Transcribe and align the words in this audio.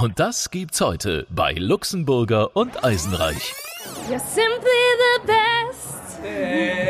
Und 0.00 0.18
das 0.18 0.50
gibt's 0.50 0.80
heute 0.80 1.26
bei 1.28 1.52
Luxemburger 1.52 2.56
und 2.56 2.82
Eisenreich. 2.82 3.52
You're 4.08 4.18
simply 4.18 4.80
the 4.98 5.26
best. 5.26 6.22
Better 6.22 6.89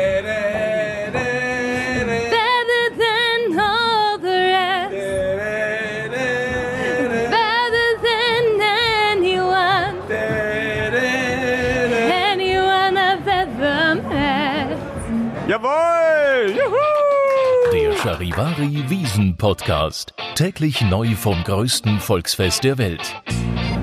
Charivari 18.01 18.83
Wiesen 18.89 19.37
Podcast. 19.37 20.13
Täglich 20.33 20.81
neu 20.81 21.09
vom 21.15 21.43
größten 21.43 21.99
Volksfest 21.99 22.63
der 22.63 22.79
Welt. 22.79 23.13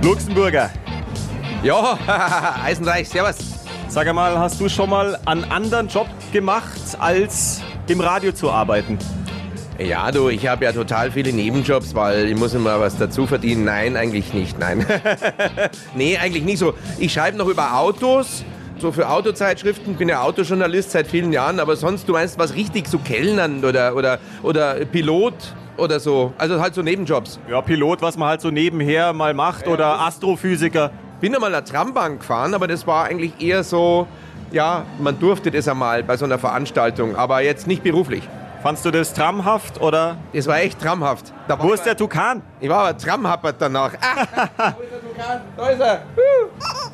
Luxemburger, 0.03 0.71
Ja, 1.63 1.97
Eisenreich, 2.65 3.09
servus. 3.09 3.37
sag 3.89 4.09
einmal, 4.09 4.37
hast 4.37 4.61
du 4.61 4.69
schon 4.69 4.91
mal 4.91 5.17
einen 5.25 5.45
anderen 5.45 5.87
Job 5.87 6.09
gemacht, 6.33 6.81
als 6.99 7.63
im 7.87 8.01
Radio 8.01 8.33
zu 8.33 8.51
arbeiten? 8.51 8.99
Ja, 9.79 10.11
du, 10.11 10.29
ich 10.31 10.49
habe 10.49 10.65
ja 10.65 10.73
total 10.73 11.13
viele 11.13 11.33
Nebenjobs, 11.33 11.95
weil 11.95 12.27
ich 12.29 12.37
muss 12.37 12.55
immer 12.55 12.81
was 12.81 12.97
dazu 12.99 13.25
verdienen. 13.25 13.65
Nein, 13.67 13.97
eigentlich 13.97 14.35
nicht, 14.35 14.59
nein. 14.59 14.85
nee, 15.95 16.19
eigentlich 16.19 16.43
nicht 16.43 16.59
so. 16.59 16.75
Ich 16.99 17.13
schreibe 17.13 17.37
noch 17.37 17.47
über 17.47 17.77
Autos, 17.79 18.45
so 18.81 18.93
für 18.93 19.09
Autozeitschriften, 19.09 19.95
bin 19.95 20.09
ja 20.09 20.23
Autojournalist 20.23 20.91
seit 20.91 21.07
vielen 21.07 21.33
Jahren, 21.33 21.61
aber 21.61 21.77
sonst, 21.77 22.09
du 22.09 22.13
meinst 22.13 22.39
was 22.39 22.55
richtig, 22.55 22.89
so 22.89 22.99
Kellnern 22.99 23.65
oder, 23.65 23.95
oder, 23.95 24.19
oder 24.43 24.75
Pilot 24.85 25.35
oder 25.77 26.01
so. 26.01 26.33
Also 26.39 26.61
halt 26.61 26.75
so 26.75 26.83
Nebenjobs. 26.83 27.39
Ja, 27.49 27.61
Pilot, 27.61 28.03
was 28.03 28.17
man 28.17 28.29
halt 28.29 28.41
so 28.41 28.51
nebenher 28.51 29.13
mal 29.13 29.35
macht, 29.35 29.67
oder 29.67 30.01
Astrophysiker. 30.01 30.91
Bin 31.21 31.35
einmal 31.35 31.55
eine 31.55 31.65
Trambahn 31.65 32.19
gefahren, 32.19 32.55
aber 32.55 32.69
das 32.69 32.87
war 32.87 33.05
eigentlich 33.07 33.33
eher 33.41 33.65
so, 33.65 34.07
ja, 34.53 34.85
man 34.99 35.19
durfte 35.19 35.51
das 35.51 35.67
einmal 35.69 36.03
bei 36.03 36.17
so 36.17 36.25
einer 36.25 36.39
Veranstaltung, 36.39 37.17
aber 37.17 37.41
jetzt 37.41 37.67
nicht 37.67 37.83
beruflich. 37.83 38.23
Fandst 38.63 38.85
du 38.85 38.91
das 38.91 39.15
tramhaft 39.15 39.81
oder? 39.81 40.17
Das 40.33 40.49
war 40.49 40.59
echt 40.59 40.81
traumhaft. 40.81 41.33
Da 41.47 41.63
Wo 41.63 41.73
ist 41.73 41.85
der 41.85 41.97
Tukan? 41.97 42.43
Ich 42.59 42.69
war 42.69 42.81
aber 42.81 42.99
tramhappert 42.99 43.57
danach. 43.61 43.93
Ah, 44.01 44.75
wo 44.77 44.83
ist 44.83 44.91
der 44.91 45.01
Tukan? 45.01 45.41
Da 45.57 45.69
ist 45.69 45.81
er. 45.81 46.03
Huh. 46.17 46.88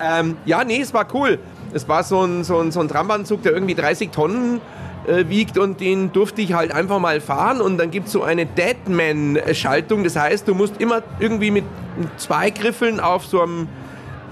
Ähm, 0.00 0.36
ja, 0.44 0.64
nee, 0.64 0.80
es 0.80 0.92
war 0.94 1.06
cool. 1.14 1.38
Es 1.72 1.88
war 1.88 2.04
so 2.04 2.22
ein, 2.22 2.44
so 2.44 2.58
ein, 2.58 2.70
so 2.70 2.80
ein 2.80 2.88
Trambahnzug, 2.88 3.42
der 3.42 3.52
irgendwie 3.52 3.74
30 3.74 4.10
Tonnen 4.10 4.60
äh, 5.06 5.28
wiegt 5.28 5.58
und 5.58 5.80
den 5.80 6.12
durfte 6.12 6.42
ich 6.42 6.52
halt 6.52 6.72
einfach 6.72 6.98
mal 6.98 7.20
fahren 7.20 7.60
und 7.60 7.78
dann 7.78 7.90
gibt 7.90 8.06
es 8.06 8.12
so 8.12 8.22
eine 8.22 8.46
Deadman-Schaltung. 8.46 10.04
Das 10.04 10.16
heißt, 10.16 10.48
du 10.48 10.54
musst 10.54 10.80
immer 10.80 11.02
irgendwie 11.18 11.50
mit 11.50 11.64
zwei 12.16 12.50
Griffeln 12.50 13.00
auf 13.00 13.26
so 13.26 13.42
einem 13.42 13.68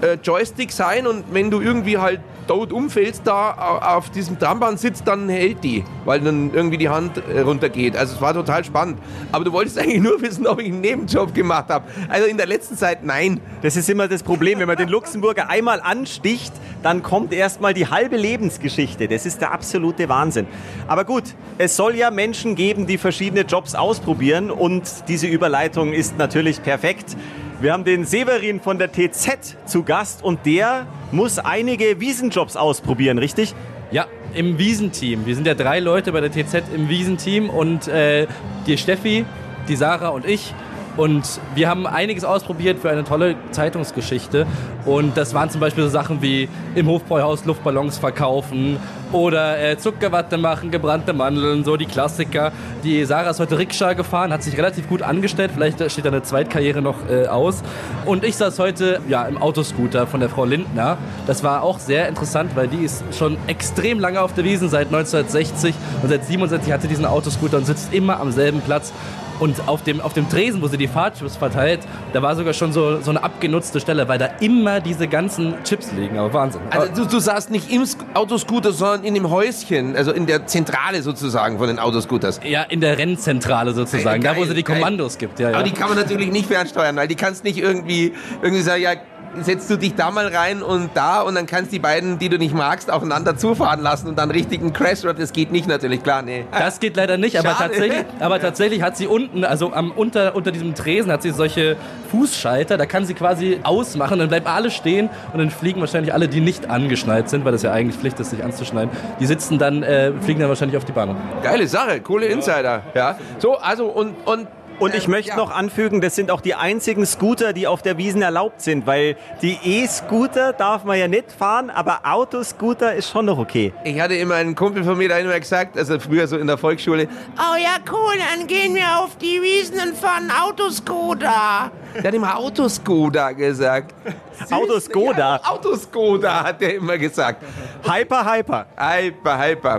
äh, 0.01 0.17
Joystick 0.23 0.71
sein 0.71 1.05
und 1.07 1.25
wenn 1.31 1.51
du 1.51 1.61
irgendwie 1.61 1.97
halt 1.97 2.21
tot 2.47 2.71
umfällst 2.73 3.21
da 3.25 3.51
au- 3.53 3.97
auf 3.97 4.09
diesem 4.09 4.37
Trambahn 4.39 4.77
sitzt, 4.77 5.07
dann 5.07 5.29
hält 5.29 5.63
die, 5.63 5.83
weil 6.05 6.19
dann 6.21 6.51
irgendwie 6.53 6.77
die 6.77 6.89
Hand 6.89 7.21
äh, 7.33 7.39
runtergeht. 7.41 7.95
Also 7.95 8.15
es 8.15 8.21
war 8.21 8.33
total 8.33 8.63
spannend. 8.63 8.99
Aber 9.31 9.43
du 9.43 9.51
wolltest 9.51 9.77
eigentlich 9.79 10.01
nur 10.01 10.21
wissen, 10.21 10.45
ob 10.47 10.59
ich 10.61 10.67
einen 10.67 10.81
Nebenjob 10.81 11.33
gemacht 11.33 11.69
habe. 11.69 11.85
Also 12.09 12.27
in 12.27 12.37
der 12.37 12.47
letzten 12.47 12.77
Zeit 12.77 13.03
nein. 13.03 13.39
Das 13.61 13.75
ist 13.75 13.89
immer 13.89 14.07
das 14.07 14.23
Problem, 14.23 14.59
wenn 14.59 14.67
man 14.67 14.77
den 14.77 14.89
Luxemburger 14.89 15.49
einmal 15.49 15.79
ansticht, 15.81 16.53
dann 16.81 17.01
kommt 17.01 17.33
erstmal 17.33 17.73
die 17.73 17.87
halbe 17.87 18.17
Lebensgeschichte. 18.17 19.07
Das 19.07 19.25
ist 19.25 19.39
der 19.41 19.51
absolute 19.53 20.09
Wahnsinn. 20.09 20.47
Aber 20.87 21.05
gut, 21.05 21.23
es 21.57 21.75
soll 21.77 21.95
ja 21.95 22.11
Menschen 22.11 22.55
geben, 22.55 22.87
die 22.87 22.97
verschiedene 22.97 23.41
Jobs 23.41 23.73
ausprobieren 23.75 24.51
und 24.51 24.83
diese 25.07 25.27
Überleitung 25.27 25.93
ist 25.93 26.17
natürlich 26.17 26.61
perfekt. 26.61 27.15
Wir 27.63 27.71
haben 27.71 27.85
den 27.85 28.03
Severin 28.03 28.59
von 28.59 28.77
der 28.77 28.91
TZ 28.91 29.55
zu 29.65 29.83
Gast 29.83 30.21
und 30.21 30.45
der 30.45 30.85
muss 31.13 31.39
einige 31.39 32.01
Wiesenjobs 32.01 32.57
ausprobieren, 32.57 33.17
richtig? 33.17 33.55
Ja, 33.89 34.05
im 34.33 34.57
Wiesenteam. 34.57 35.25
Wir 35.25 35.33
sind 35.33 35.47
ja 35.47 35.53
drei 35.53 35.79
Leute 35.79 36.11
bei 36.11 36.19
der 36.19 36.29
TZ 36.29 36.61
im 36.75 36.89
Wiesenteam 36.89 37.49
und 37.49 37.87
äh, 37.87 38.27
die 38.67 38.77
Steffi, 38.77 39.23
die 39.69 39.77
Sarah 39.77 40.09
und 40.09 40.25
ich. 40.25 40.53
Und 40.97 41.39
wir 41.55 41.69
haben 41.69 41.87
einiges 41.87 42.25
ausprobiert 42.25 42.79
für 42.79 42.89
eine 42.89 43.05
tolle 43.05 43.37
Zeitungsgeschichte. 43.51 44.45
Und 44.83 45.15
das 45.15 45.33
waren 45.33 45.49
zum 45.49 45.61
Beispiel 45.61 45.85
so 45.85 45.89
Sachen 45.89 46.21
wie 46.21 46.49
im 46.75 46.87
Hofbräuhaus 46.87 47.45
Luftballons 47.45 47.97
verkaufen 47.97 48.77
oder 49.13 49.61
äh, 49.61 49.77
Zuckerwatte 49.77 50.37
machen, 50.37 50.71
gebrannte 50.71 51.13
Mandeln, 51.13 51.63
so 51.63 51.77
die 51.77 51.85
Klassiker. 51.85 52.51
Die 52.83 53.05
Sarah 53.05 53.29
ist 53.29 53.39
heute 53.39 53.57
Rikscha 53.57 53.93
gefahren, 53.93 54.33
hat 54.33 54.43
sich 54.43 54.57
relativ 54.57 54.89
gut 54.89 55.01
angestellt. 55.01 55.51
Vielleicht 55.53 55.79
steht 55.91 56.05
da 56.05 56.09
eine 56.09 56.23
Zweitkarriere 56.23 56.81
noch 56.81 57.07
äh, 57.09 57.27
aus. 57.27 57.63
Und 58.05 58.23
ich 58.23 58.35
saß 58.35 58.59
heute 58.59 58.99
ja, 59.07 59.23
im 59.23 59.37
Autoscooter 59.37 60.07
von 60.07 60.19
der 60.19 60.29
Frau 60.29 60.45
Lindner. 60.45 60.97
Das 61.27 61.43
war 61.43 61.63
auch 61.63 61.79
sehr 61.79 62.09
interessant, 62.09 62.55
weil 62.55 62.67
die 62.67 62.83
ist 62.83 63.03
schon 63.17 63.37
extrem 63.47 63.99
lange 63.99 64.21
auf 64.21 64.33
der 64.33 64.43
Wiesen, 64.43 64.69
seit 64.69 64.87
1960. 64.87 65.75
Und 66.01 66.09
seit 66.09 66.25
67 66.25 66.71
hatte 66.73 66.87
diesen 66.87 67.05
Autoscooter 67.05 67.57
und 67.57 67.65
sitzt 67.65 67.93
immer 67.93 68.19
am 68.19 68.31
selben 68.31 68.61
Platz. 68.61 68.91
Und 69.39 69.67
auf 69.67 69.83
dem, 69.83 69.99
auf 70.01 70.13
dem 70.13 70.29
Tresen, 70.29 70.61
wo 70.61 70.67
sie 70.67 70.77
die 70.77 70.87
Fahrtchips 70.87 71.37
verteilt, 71.37 71.81
da 72.13 72.21
war 72.21 72.35
sogar 72.35 72.53
schon 72.53 72.71
so, 72.71 73.01
so 73.01 73.09
eine 73.09 73.23
abgenutzte 73.23 73.79
Stelle, 73.79 74.07
weil 74.07 74.19
da 74.19 74.27
immer 74.39 74.79
diese 74.79 75.07
ganzen 75.07 75.55
Chips 75.63 75.91
liegen. 75.91 76.17
Aber 76.17 76.33
Wahnsinn. 76.33 76.61
Also 76.69 77.03
du, 77.03 77.09
du 77.09 77.19
saßt 77.19 77.51
nicht 77.51 77.71
im 77.71 77.83
Autoscooter, 78.13 78.71
sondern 78.71 79.03
in 79.03 79.13
dem 79.13 79.29
Häuschen, 79.29 79.95
also 79.95 80.11
in 80.11 80.25
der 80.25 80.45
Zentrale 80.45 81.01
sozusagen 81.01 81.57
von 81.57 81.67
den 81.67 81.79
Autoscooters. 81.79 82.39
ja, 82.45 82.63
in 82.63 82.79
der 82.81 82.97
Rennzentrale 82.97 83.73
sozusagen, 83.73 84.21
Geil, 84.21 84.35
da 84.35 84.39
wo 84.39 84.45
sie 84.45 84.53
die 84.53 84.63
geil. 84.63 84.77
Kommandos 84.77 85.17
gibt. 85.17 85.39
Ja, 85.39 85.49
ja. 85.49 85.55
Aber 85.55 85.63
die 85.63 85.71
kann 85.71 85.89
man 85.89 85.97
natürlich 85.97 86.31
nicht 86.31 86.47
fernsteuern, 86.47 86.95
weil 86.95 87.07
die 87.07 87.15
kannst 87.15 87.43
nicht 87.43 87.57
irgendwie, 87.57 88.13
irgendwie 88.41 88.61
sagen, 88.61 88.81
ja, 88.81 88.93
setzt 89.41 89.69
du 89.69 89.77
dich 89.77 89.95
da 89.95 90.11
mal 90.11 90.27
rein 90.27 90.61
und 90.61 90.91
da 90.93 91.21
und 91.21 91.35
dann 91.35 91.45
kannst 91.45 91.71
die 91.71 91.79
beiden, 91.79 92.19
die 92.19 92.29
du 92.29 92.37
nicht 92.37 92.53
magst, 92.53 92.91
aufeinander 92.91 93.37
zufahren 93.37 93.81
lassen 93.81 94.07
und 94.07 94.17
dann 94.17 94.31
richtig 94.31 94.61
einen 94.61 94.73
Crash 94.73 95.03
oder 95.03 95.13
das 95.13 95.33
geht 95.33 95.51
nicht 95.51 95.67
natürlich, 95.67 96.03
klar, 96.03 96.21
nee. 96.21 96.45
Das 96.51 96.79
geht 96.79 96.95
leider 96.95 97.17
nicht, 97.17 97.37
aber 97.37 97.49
Schade. 97.51 97.69
tatsächlich, 97.69 98.05
aber 98.19 98.39
tatsächlich 98.39 98.81
hat 98.81 98.97
sie 98.97 99.07
unten, 99.07 99.43
also 99.43 99.73
am, 99.73 99.91
unter, 99.91 100.35
unter 100.35 100.51
diesem 100.51 100.75
Tresen 100.75 101.11
hat 101.11 101.21
sie 101.21 101.31
solche 101.31 101.77
Fußschalter, 102.11 102.77
da 102.77 102.85
kann 102.85 103.05
sie 103.05 103.13
quasi 103.13 103.59
ausmachen, 103.63 104.19
dann 104.19 104.29
bleiben 104.29 104.47
alle 104.47 104.71
stehen 104.71 105.09
und 105.31 105.39
dann 105.39 105.49
fliegen 105.49 105.79
wahrscheinlich 105.79 106.13
alle, 106.13 106.27
die 106.27 106.41
nicht 106.41 106.69
angeschnallt 106.69 107.29
sind, 107.29 107.45
weil 107.45 107.51
das 107.51 107.63
ja 107.63 107.71
eigentlich 107.71 107.99
Pflicht 107.99 108.19
ist, 108.19 108.29
sich 108.29 108.43
anzuschneiden, 108.43 108.89
die 109.19 109.25
sitzen 109.25 109.57
dann, 109.57 109.83
äh, 109.83 110.11
fliegen 110.21 110.39
dann 110.39 110.49
wahrscheinlich 110.49 110.77
auf 110.77 110.85
die 110.85 110.91
Bahn. 110.91 111.15
Geile 111.41 111.67
Sache, 111.67 112.01
coole 112.01 112.27
Insider, 112.27 112.83
ja. 112.93 113.17
So, 113.39 113.57
also 113.57 113.85
und, 113.85 114.15
und 114.25 114.47
Und 114.79 114.95
ich 114.95 115.05
ähm, 115.05 115.11
möchte 115.11 115.31
ja. 115.31 115.37
noch 115.37 115.51
anfügen, 115.51 116.01
das 116.01 116.15
sind 116.15 116.31
auch 116.31 116.41
die 116.41 116.55
einzigen 116.55 117.05
Scooter, 117.05 117.53
die 117.53 117.67
auf 117.67 117.81
der 117.81 117.97
Wiesen 117.97 118.21
erlaubt 118.21 118.61
sind, 118.61 118.85
weil 118.85 119.15
die 119.41 119.57
E-Scooter 119.63 120.53
darf 120.53 120.83
man 120.83 120.97
ja 120.97 121.07
nicht 121.07 121.31
fahren, 121.31 121.69
aber 121.69 122.01
Autoscooter 122.03 122.93
ist 122.93 123.09
schon 123.09 123.25
noch 123.25 123.37
okay. 123.37 123.73
Ich 123.83 123.99
hatte 123.99 124.15
immer 124.15 124.35
einen 124.35 124.55
Kumpel 124.55 124.83
von 124.83 124.97
mir, 124.97 125.07
der 125.07 125.17
hat 125.17 125.23
immer 125.23 125.39
gesagt, 125.39 125.77
also 125.77 125.99
früher 125.99 126.27
so 126.27 126.37
in 126.37 126.47
der 126.47 126.57
Volksschule, 126.57 127.07
oh 127.37 127.55
ja, 127.57 127.77
cool, 127.91 128.13
dann 128.35 128.47
gehen 128.47 128.75
wir 128.75 128.99
auf 128.99 129.17
die 129.17 129.41
Wiesen 129.41 129.79
und 129.79 129.97
fahren 129.97 130.31
Autoscooter. 130.31 131.71
Der 131.95 132.03
hat 132.03 132.13
immer 132.13 132.37
Autoscooter 132.37 133.33
gesagt. 133.33 133.93
Autoskoda. 134.51 135.39
Ja, 135.43 135.51
Autoscooter 135.51 136.43
hat 136.43 136.61
er 136.61 136.75
immer 136.75 136.97
gesagt. 136.97 137.43
Hyper, 137.83 138.33
hyper. 138.33 138.65
Hyper, 138.75 139.39
hyper. 139.39 139.77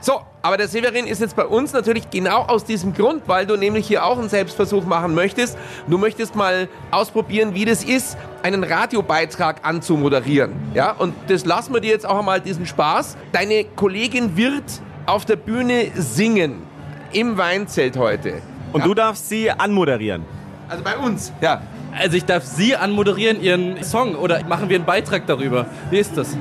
So, 0.00 0.22
aber 0.40 0.56
der 0.56 0.68
Severin 0.68 1.06
ist 1.06 1.20
jetzt 1.20 1.36
bei 1.36 1.44
uns 1.44 1.74
natürlich 1.74 2.08
genau 2.10 2.42
aus 2.42 2.64
diesem 2.64 2.94
Grund, 2.94 3.22
weil 3.26 3.44
du 3.44 3.56
nämlich 3.56 3.86
hier 3.86 4.04
auch 4.04 4.18
einen 4.18 4.30
Selbstversuch 4.30 4.84
machen 4.84 5.14
möchtest. 5.14 5.58
Du 5.88 5.98
möchtest 5.98 6.34
mal 6.34 6.68
ausprobieren, 6.90 7.54
wie 7.54 7.66
das 7.66 7.84
ist, 7.84 8.16
einen 8.42 8.64
Radiobeitrag 8.64 9.60
anzumoderieren. 9.62 10.52
Ja, 10.72 10.92
und 10.92 11.14
das 11.28 11.44
lassen 11.44 11.74
wir 11.74 11.80
dir 11.80 11.90
jetzt 11.90 12.06
auch 12.06 12.18
einmal 12.18 12.40
diesen 12.40 12.64
Spaß. 12.64 13.18
Deine 13.32 13.64
Kollegin 13.64 14.36
wird 14.38 14.64
auf 15.04 15.26
der 15.26 15.36
Bühne 15.36 15.90
singen. 15.94 16.62
Im 17.12 17.36
Weinzelt 17.36 17.96
heute. 17.96 18.40
Und 18.72 18.80
ja. 18.80 18.86
du 18.86 18.94
darfst 18.94 19.28
sie 19.28 19.50
anmoderieren. 19.50 20.24
Also 20.68 20.84
bei 20.84 20.96
uns. 20.96 21.32
Ja. 21.40 21.60
Also 21.98 22.16
ich 22.16 22.24
darf 22.24 22.44
Sie 22.44 22.76
anmoderieren, 22.76 23.40
Ihren 23.42 23.82
Song, 23.82 24.14
oder 24.14 24.44
machen 24.44 24.68
wir 24.68 24.76
einen 24.76 24.84
Beitrag 24.84 25.26
darüber? 25.26 25.66
Wie 25.90 25.98
ist 25.98 26.16
das? 26.16 26.36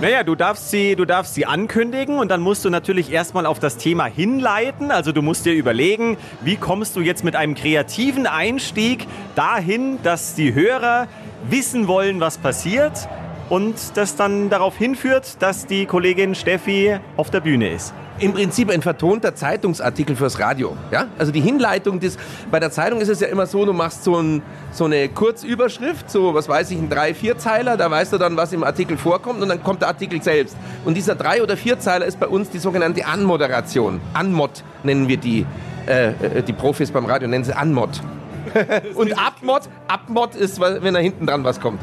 Naja, 0.00 0.22
du 0.22 0.34
darfst, 0.34 0.70
sie, 0.70 0.96
du 0.96 1.04
darfst 1.04 1.34
sie 1.34 1.44
ankündigen 1.44 2.18
und 2.18 2.30
dann 2.30 2.40
musst 2.40 2.64
du 2.64 2.70
natürlich 2.70 3.12
erstmal 3.12 3.44
auf 3.44 3.58
das 3.58 3.76
Thema 3.76 4.06
hinleiten. 4.06 4.90
Also 4.90 5.12
du 5.12 5.20
musst 5.20 5.44
dir 5.44 5.52
überlegen, 5.52 6.16
wie 6.40 6.56
kommst 6.56 6.96
du 6.96 7.02
jetzt 7.02 7.22
mit 7.22 7.36
einem 7.36 7.54
kreativen 7.54 8.26
Einstieg 8.26 9.06
dahin, 9.34 9.98
dass 10.02 10.34
die 10.34 10.54
Hörer 10.54 11.06
wissen 11.50 11.86
wollen, 11.86 12.18
was 12.18 12.38
passiert 12.38 13.10
und 13.50 13.74
das 13.94 14.16
dann 14.16 14.48
darauf 14.48 14.74
hinführt, 14.74 15.36
dass 15.42 15.66
die 15.66 15.84
Kollegin 15.84 16.34
Steffi 16.34 16.98
auf 17.18 17.28
der 17.28 17.40
Bühne 17.40 17.68
ist. 17.68 17.92
Im 18.20 18.34
Prinzip 18.34 18.70
ein 18.70 18.82
vertonter 18.82 19.34
Zeitungsartikel 19.34 20.14
fürs 20.14 20.38
Radio. 20.38 20.76
Ja? 20.90 21.06
Also 21.18 21.32
die 21.32 21.40
Hinleitung 21.40 22.00
des, 22.00 22.18
bei 22.50 22.60
der 22.60 22.70
Zeitung 22.70 23.00
ist 23.00 23.08
es 23.08 23.20
ja 23.20 23.28
immer 23.28 23.46
so, 23.46 23.64
du 23.64 23.72
machst 23.72 24.04
so, 24.04 24.16
ein, 24.16 24.42
so 24.72 24.84
eine 24.84 25.08
Kurzüberschrift, 25.08 26.10
so 26.10 26.34
was 26.34 26.48
weiß 26.48 26.70
ich, 26.70 26.78
ein 26.78 26.90
drei, 26.90 27.14
vier 27.14 27.38
Zeiler, 27.38 27.76
da 27.76 27.90
weißt 27.90 28.12
du 28.12 28.18
dann, 28.18 28.36
was 28.36 28.52
im 28.52 28.62
Artikel 28.62 28.96
vorkommt 28.98 29.42
und 29.42 29.48
dann 29.48 29.62
kommt 29.62 29.80
der 29.80 29.88
Artikel 29.88 30.22
selbst. 30.22 30.56
Und 30.84 30.96
dieser 30.96 31.14
drei 31.14 31.42
oder 31.42 31.56
vier 31.56 31.78
Zeiler 31.80 32.06
ist 32.06 32.20
bei 32.20 32.28
uns 32.28 32.50
die 32.50 32.58
sogenannte 32.58 33.06
Anmoderation. 33.06 34.00
Anmod 34.12 34.62
nennen 34.82 35.08
wir 35.08 35.16
die, 35.16 35.46
äh, 35.86 36.10
äh, 36.10 36.42
die 36.42 36.52
Profis 36.52 36.90
beim 36.90 37.06
Radio 37.06 37.26
nennen 37.26 37.44
sie 37.44 37.56
Anmod. 37.56 38.00
Und 38.94 39.18
Abmod, 39.18 39.62
Abmod 39.88 40.34
ist, 40.34 40.60
wenn 40.60 40.94
da 40.94 41.00
hinten 41.00 41.26
dran 41.26 41.44
was 41.44 41.60
kommt. 41.60 41.82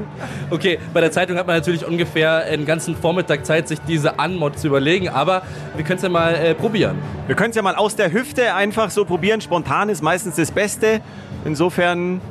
Okay, 0.49 0.79
bei 0.93 1.01
der 1.01 1.11
Zeitung 1.11 1.37
hat 1.37 1.47
man 1.47 1.55
natürlich 1.55 1.85
ungefähr 1.85 2.43
einen 2.43 2.65
ganzen 2.65 2.95
Vormittag 2.95 3.45
Zeit, 3.45 3.67
sich 3.67 3.79
diese 3.81 4.19
Anmod 4.19 4.59
zu 4.59 4.67
überlegen, 4.67 5.09
aber 5.09 5.43
wir 5.75 5.83
können 5.83 5.97
es 5.97 6.03
ja 6.03 6.09
mal 6.09 6.33
äh, 6.33 6.53
probieren. 6.55 6.97
Wir 7.27 7.35
können 7.35 7.51
es 7.51 7.55
ja 7.55 7.61
mal 7.61 7.75
aus 7.75 7.95
der 7.95 8.11
Hüfte 8.11 8.53
einfach 8.53 8.89
so 8.89 9.05
probieren. 9.05 9.41
Spontan 9.41 9.89
ist 9.89 10.01
meistens 10.01 10.35
das 10.35 10.51
Beste. 10.51 11.01
Insofern 11.45 12.21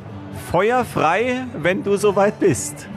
feuerfrei, 0.51 1.45
wenn 1.57 1.83
du 1.83 1.97
soweit 1.97 2.39
bist. 2.39 2.87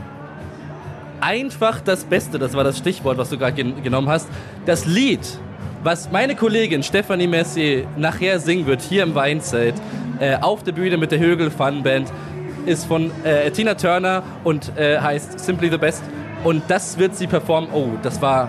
Einfach 1.21 1.81
das 1.81 2.05
Beste, 2.05 2.38
das 2.38 2.55
war 2.55 2.65
das 2.65 2.79
Stichwort, 2.79 3.19
was 3.19 3.31
du 3.31 3.38
gerade 3.38 3.53
gen 3.53 3.83
genommen 3.83 4.09
hast. 4.09 4.29
Das 4.65 4.87
Lied, 4.87 5.21
was 5.82 6.11
meine 6.11 6.35
Kollegin 6.35 6.82
Stephanie 6.82 7.27
Messier 7.27 7.87
nachher 7.97 8.38
singen 8.38 8.67
wird, 8.67 8.82
hier 8.82 9.03
im 9.03 9.15
Weinzelt, 9.15 9.75
äh, 10.19 10.37
auf 10.37 10.62
der 10.62 10.73
Bühne 10.73 10.97
mit 10.97 11.12
der 11.12 11.19
Högel 11.19 11.50
Fun 11.50 11.82
Band, 11.82 12.12
ist 12.67 12.85
von 12.85 13.11
äh, 13.25 13.50
Tina 13.50 13.75
Turner 13.75 14.23
und 14.44 14.77
äh, 14.77 14.99
heißt 14.99 15.41
Simply 15.41 15.71
the 15.71 15.79
Best. 15.79 16.03
Und 16.44 16.62
das 16.69 16.99
wird 16.99 17.17
sie 17.17 17.27
performen. 17.27 17.71
Oh, 17.73 17.88
das 18.03 18.21
war 18.21 18.49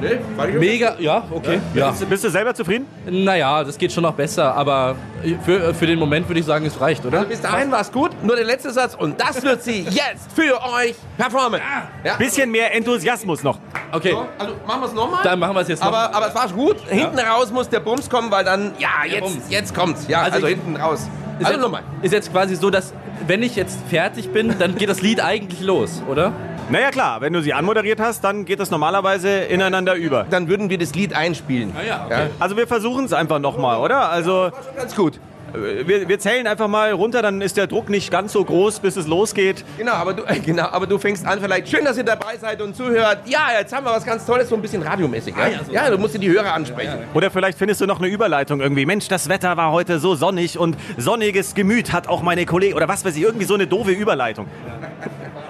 Nee, 0.00 0.18
mega. 0.58 0.96
Ja, 0.98 1.24
okay. 1.30 1.60
Ja. 1.74 1.92
Bist 2.08 2.24
du 2.24 2.30
selber 2.30 2.54
zufrieden? 2.54 2.86
Naja, 3.06 3.62
das 3.62 3.76
geht 3.76 3.92
schon 3.92 4.02
noch 4.02 4.14
besser, 4.14 4.54
aber 4.54 4.96
für, 5.44 5.74
für 5.74 5.86
den 5.86 5.98
Moment 5.98 6.26
würde 6.26 6.40
ich 6.40 6.46
sagen, 6.46 6.64
es 6.64 6.80
reicht, 6.80 7.04
oder? 7.04 7.18
Also 7.18 7.28
bis 7.28 7.40
dahin 7.42 7.70
war 7.70 7.82
es 7.82 7.92
gut, 7.92 8.10
nur 8.22 8.34
der 8.36 8.46
letzte 8.46 8.70
Satz 8.70 8.94
und 8.94 9.20
das 9.20 9.42
wird 9.42 9.62
sie 9.62 9.82
jetzt 9.82 10.32
für 10.34 10.58
euch 10.74 10.94
performen. 11.18 11.60
Ja? 12.02 12.14
Bisschen 12.16 12.50
mehr 12.50 12.74
Enthusiasmus 12.74 13.42
noch. 13.42 13.58
Okay, 13.92 14.10
So, 14.12 14.26
Also 14.38 14.54
machen 14.66 14.80
wir 14.82 14.86
es 14.86 14.92
nochmal. 14.94 15.20
dann 15.24 15.38
machen 15.38 15.54
wir 15.54 15.60
es 15.62 15.68
jetzt 15.68 15.80
noch. 15.82 15.88
Aber, 15.88 16.14
aber 16.14 16.28
es 16.28 16.34
war 16.34 16.48
gut. 16.48 16.76
Hinten 16.88 17.18
raus 17.18 17.50
muss 17.50 17.68
der 17.68 17.80
Bums 17.80 18.08
kommen, 18.08 18.30
weil 18.30 18.44
dann, 18.44 18.72
ja, 18.78 18.88
jetzt, 19.06 19.20
Bums. 19.20 19.44
jetzt 19.48 19.74
kommt's. 19.74 20.06
Ja, 20.08 20.22
Also 20.22 20.36
also, 20.36 20.46
ich- 20.46 20.54
hinten 20.54 20.76
raus. 20.76 21.00
ist, 21.00 21.10
Also 21.46 21.52
jetzt, 21.52 21.60
nochmal. 21.62 21.82
ist 22.02 22.12
jetzt 22.12 22.32
quasi 22.32 22.54
so, 22.56 22.70
dass 22.70 22.92
wenn 23.26 23.42
ich 23.42 23.56
jetzt 23.56 23.78
fertig 23.88 24.32
bin, 24.32 24.58
dann 24.58 24.76
geht 24.76 24.88
das 24.88 25.00
Lied 25.02 25.20
eigentlich 25.22 25.60
los, 25.60 26.02
oder? 26.08 26.32
Naja 26.70 26.90
klar, 26.90 27.20
wenn 27.20 27.32
du 27.32 27.42
sie 27.42 27.52
anmoderiert 27.52 27.98
hast, 28.00 28.22
dann 28.22 28.44
geht 28.44 28.60
das 28.60 28.70
normalerweise 28.70 29.28
ineinander 29.40 29.94
über. 29.96 30.24
Dann 30.30 30.46
würden 30.48 30.70
wir 30.70 30.78
das 30.78 30.94
Lied 30.94 31.14
einspielen. 31.14 31.72
Ah 31.76 31.82
ja, 31.84 32.02
okay. 32.06 32.26
Also 32.38 32.56
wir 32.56 32.68
versuchen 32.68 33.04
es 33.06 33.12
einfach 33.12 33.40
nochmal, 33.40 33.78
oder? 33.80 34.08
Also 34.08 34.50
Ganz 34.76 34.94
gut. 34.94 35.18
Wir, 35.52 36.08
wir 36.08 36.18
zählen 36.18 36.46
einfach 36.46 36.68
mal 36.68 36.92
runter, 36.92 37.22
dann 37.22 37.40
ist 37.40 37.56
der 37.56 37.66
Druck 37.66 37.88
nicht 37.88 38.10
ganz 38.10 38.32
so 38.32 38.44
groß, 38.44 38.80
bis 38.80 38.96
es 38.96 39.06
losgeht. 39.06 39.64
Genau 39.78 39.92
aber, 39.92 40.14
du, 40.14 40.22
genau, 40.44 40.64
aber 40.64 40.86
du 40.86 40.98
fängst 40.98 41.26
an 41.26 41.40
vielleicht. 41.40 41.68
Schön, 41.68 41.84
dass 41.84 41.96
ihr 41.96 42.04
dabei 42.04 42.36
seid 42.40 42.60
und 42.62 42.76
zuhört. 42.76 43.18
Ja, 43.26 43.48
jetzt 43.58 43.72
haben 43.74 43.84
wir 43.84 43.92
was 43.92 44.04
ganz 44.04 44.24
Tolles, 44.26 44.48
so 44.48 44.54
ein 44.54 44.62
bisschen 44.62 44.82
radiomäßig. 44.82 45.34
Ja, 45.36 45.42
Ah, 45.44 45.48
ja, 45.48 45.64
so. 45.64 45.72
ja 45.72 45.90
du 45.90 45.98
musst 45.98 46.14
dir 46.14 46.18
die 46.18 46.30
Hörer 46.30 46.52
ansprechen. 46.54 46.98
Oder 47.14 47.30
vielleicht 47.30 47.58
findest 47.58 47.80
du 47.80 47.86
noch 47.86 47.98
eine 47.98 48.08
Überleitung 48.08 48.60
irgendwie. 48.60 48.86
Mensch, 48.86 49.08
das 49.08 49.28
Wetter 49.28 49.56
war 49.56 49.72
heute 49.72 49.98
so 49.98 50.14
sonnig 50.14 50.58
und 50.58 50.76
sonniges 50.96 51.54
Gemüt 51.54 51.92
hat 51.92 52.08
auch 52.08 52.22
meine 52.22 52.46
Kollegin. 52.46 52.76
Oder 52.76 52.88
was 52.88 53.04
weiß 53.04 53.16
ich, 53.16 53.22
irgendwie 53.22 53.46
so 53.46 53.54
eine 53.54 53.66
doofe 53.66 53.90
Überleitung. 53.92 54.46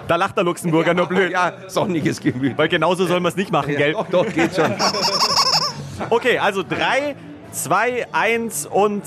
Da 0.07 0.17
lacht 0.17 0.35
der 0.35 0.43
Luxemburger 0.43 0.93
nur 0.93 1.05
blöd. 1.07 1.31
Ja, 1.31 1.53
sonniges 1.67 2.19
Gemüt. 2.19 2.57
Weil 2.57 2.67
genauso 2.67 3.05
soll 3.05 3.21
man 3.21 3.29
es 3.29 3.37
nicht 3.37 3.49
machen, 3.49 3.77
gell? 3.77 3.93
Doch, 3.93 4.07
doch, 4.09 4.25
geht 4.33 4.53
schon. 4.53 4.73
Okay, 6.09 6.37
also 6.39 6.63
3, 6.63 7.15
2, 7.51 8.07
1 8.11 8.65
und 8.65 9.03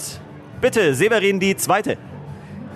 bitte, 0.61 0.95
Severin, 0.95 1.41
die 1.41 1.57
zweite. 1.57 1.97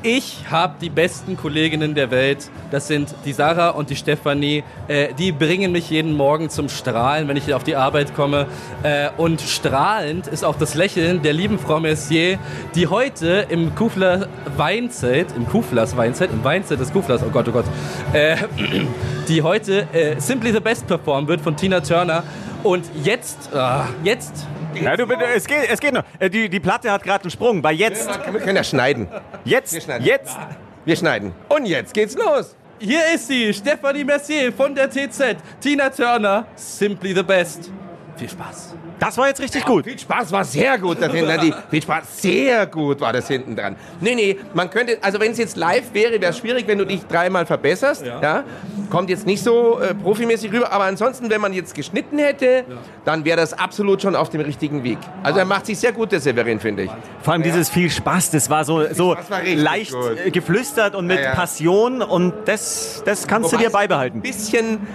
Ich 0.04 0.44
habe 0.48 0.74
die 0.80 0.90
besten 0.90 1.36
Kolleginnen 1.36 1.96
der 1.96 2.12
Welt. 2.12 2.52
Das 2.70 2.86
sind 2.86 3.12
die 3.24 3.32
Sarah 3.32 3.70
und 3.70 3.90
die 3.90 3.96
Stefanie. 3.96 4.62
Äh, 4.86 5.12
die 5.14 5.32
bringen 5.32 5.72
mich 5.72 5.90
jeden 5.90 6.12
Morgen 6.12 6.50
zum 6.50 6.68
Strahlen, 6.68 7.26
wenn 7.26 7.36
ich 7.36 7.52
auf 7.52 7.64
die 7.64 7.74
Arbeit 7.74 8.14
komme. 8.14 8.46
Äh, 8.84 9.08
und 9.16 9.40
strahlend 9.40 10.28
ist 10.28 10.44
auch 10.44 10.54
das 10.54 10.76
Lächeln 10.76 11.22
der 11.22 11.32
lieben 11.32 11.58
Frau 11.58 11.80
Messier, 11.80 12.38
die 12.76 12.86
heute 12.86 13.46
im 13.48 13.74
Kufler 13.74 14.28
Weinzelt, 14.56 15.34
im 15.36 15.48
Kuflers 15.48 15.96
Weinzelt, 15.96 16.30
im 16.30 16.44
Weinzelt 16.44 16.78
des 16.78 16.92
Kuflers, 16.92 17.22
oh 17.26 17.30
Gott, 17.30 17.48
oh 17.48 17.52
Gott, 17.52 17.66
äh, 18.12 18.36
die 19.28 19.42
heute 19.42 19.88
äh, 19.92 20.20
Simply 20.20 20.52
the 20.52 20.60
Best 20.60 20.86
performen 20.86 21.26
wird 21.26 21.40
von 21.40 21.56
Tina 21.56 21.80
Turner. 21.80 22.22
Und 22.62 22.84
jetzt, 23.02 23.52
ah, 23.52 23.88
jetzt 24.04 24.46
Ja, 24.82 24.96
du, 24.96 25.06
bitte, 25.06 25.24
es, 25.24 25.46
geht, 25.46 25.68
es 25.70 25.80
geht 25.80 25.92
noch. 25.94 26.04
Äh, 26.18 26.28
Die, 26.30 26.48
die 26.48 26.60
Platte 26.60 26.90
hat 26.90 27.02
gerade 27.02 27.24
einen 27.24 27.30
Sprung. 27.30 27.62
Bei 27.62 27.72
jetzt, 27.72 28.08
Wir 28.32 28.40
können 28.40 28.56
ja 28.56 28.64
schneiden. 28.64 29.08
Wir 29.44 29.52
jetzt, 29.58 29.82
schneiden. 29.82 30.06
jetzt. 30.06 30.36
Wir 30.84 30.96
schneiden. 30.96 31.32
Und 31.48 31.66
jetzt 31.66 31.92
geht's 31.94 32.16
los. 32.16 32.54
Hier 32.80 33.00
ist 33.14 33.26
sie, 33.28 33.52
Stephanie 33.52 34.04
Mercier 34.04 34.52
von 34.52 34.74
der 34.74 34.88
TZ, 34.88 35.36
Tina 35.60 35.90
Turner, 35.90 36.46
Simply 36.54 37.12
the 37.14 37.22
Best. 37.22 37.70
Viel 38.16 38.28
Spaß. 38.28 38.74
Das 38.98 39.16
war 39.16 39.28
jetzt 39.28 39.40
richtig 39.40 39.64
gut. 39.64 39.84
Viel 39.84 39.98
Spaß 39.98 40.32
war 40.32 40.44
sehr 40.44 40.78
gut 40.78 40.98
da 41.00 41.08
hinten. 41.08 41.40
Die, 41.40 41.54
viel 41.70 41.82
Spaß, 41.82 42.20
sehr 42.20 42.66
gut 42.66 43.00
war 43.00 43.12
das 43.12 43.28
hinten 43.28 43.54
dran. 43.54 43.76
Nee, 44.00 44.14
nee, 44.14 44.38
man 44.54 44.70
könnte, 44.70 44.98
also 45.02 45.20
wenn 45.20 45.32
es 45.32 45.38
jetzt 45.38 45.56
live 45.56 45.94
wäre, 45.94 46.20
wäre 46.20 46.30
es 46.32 46.38
schwierig, 46.38 46.66
wenn 46.66 46.78
du 46.78 46.84
dich 46.84 47.06
dreimal 47.06 47.46
verbesserst. 47.46 48.04
Ja. 48.04 48.44
Kommt 48.90 49.10
jetzt 49.10 49.26
nicht 49.26 49.42
so 49.42 49.78
äh, 49.80 49.94
profimäßig 49.94 50.52
rüber, 50.52 50.72
aber 50.72 50.84
ansonsten, 50.84 51.30
wenn 51.30 51.40
man 51.40 51.52
jetzt 51.52 51.74
geschnitten 51.74 52.18
hätte, 52.18 52.64
dann 53.04 53.24
wäre 53.24 53.36
das 53.36 53.52
absolut 53.52 54.02
schon 54.02 54.16
auf 54.16 54.30
dem 54.30 54.40
richtigen 54.40 54.82
Weg. 54.82 54.98
Also 55.22 55.38
er 55.38 55.44
macht 55.44 55.66
sich 55.66 55.78
sehr 55.78 55.92
gut, 55.92 56.12
der 56.12 56.20
Severin, 56.20 56.58
finde 56.58 56.84
ich. 56.84 56.90
Vor 57.22 57.34
allem 57.34 57.42
dieses 57.42 57.68
viel 57.68 57.90
Spaß, 57.90 58.30
das 58.30 58.48
war 58.50 58.64
so, 58.64 58.84
so 58.92 59.16
war 59.28 59.42
leicht 59.44 59.92
gut. 59.92 60.32
geflüstert 60.32 60.94
und 60.94 61.06
mit 61.06 61.18
Ja, 61.18 61.24
ja. 61.26 61.34
Passion 61.34 62.02
und 62.02 62.32
das, 62.46 63.02
das 63.04 63.26
kannst 63.26 63.52
du 63.52 63.56
dir 63.56 63.70
beibehalten. 63.70 64.18
Ein 64.18 64.22
bisschen 64.22 64.86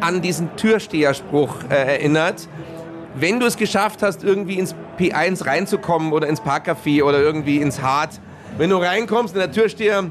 an 0.00 0.22
diesen 0.22 0.54
Türsteherspruch 0.56 1.56
äh, 1.70 1.74
erinnert. 1.74 2.48
Wenn 3.14 3.38
du 3.38 3.46
es 3.46 3.56
geschafft 3.56 4.02
hast, 4.02 4.24
irgendwie 4.24 4.58
ins 4.58 4.74
P1 4.98 5.46
reinzukommen 5.46 6.12
oder 6.12 6.26
ins 6.26 6.40
Parkcafé 6.42 7.02
oder 7.02 7.20
irgendwie 7.20 7.58
ins 7.58 7.80
Hart, 7.80 8.20
wenn 8.58 8.70
du 8.70 8.76
reinkommst 8.76 9.34
und 9.34 9.40
der 9.40 9.52
Türsteher, 9.52 10.04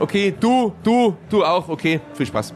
okay, 0.00 0.34
du, 0.38 0.72
du, 0.82 1.16
du 1.30 1.44
auch, 1.44 1.68
okay, 1.68 2.00
viel 2.14 2.26
Spaß. 2.26 2.54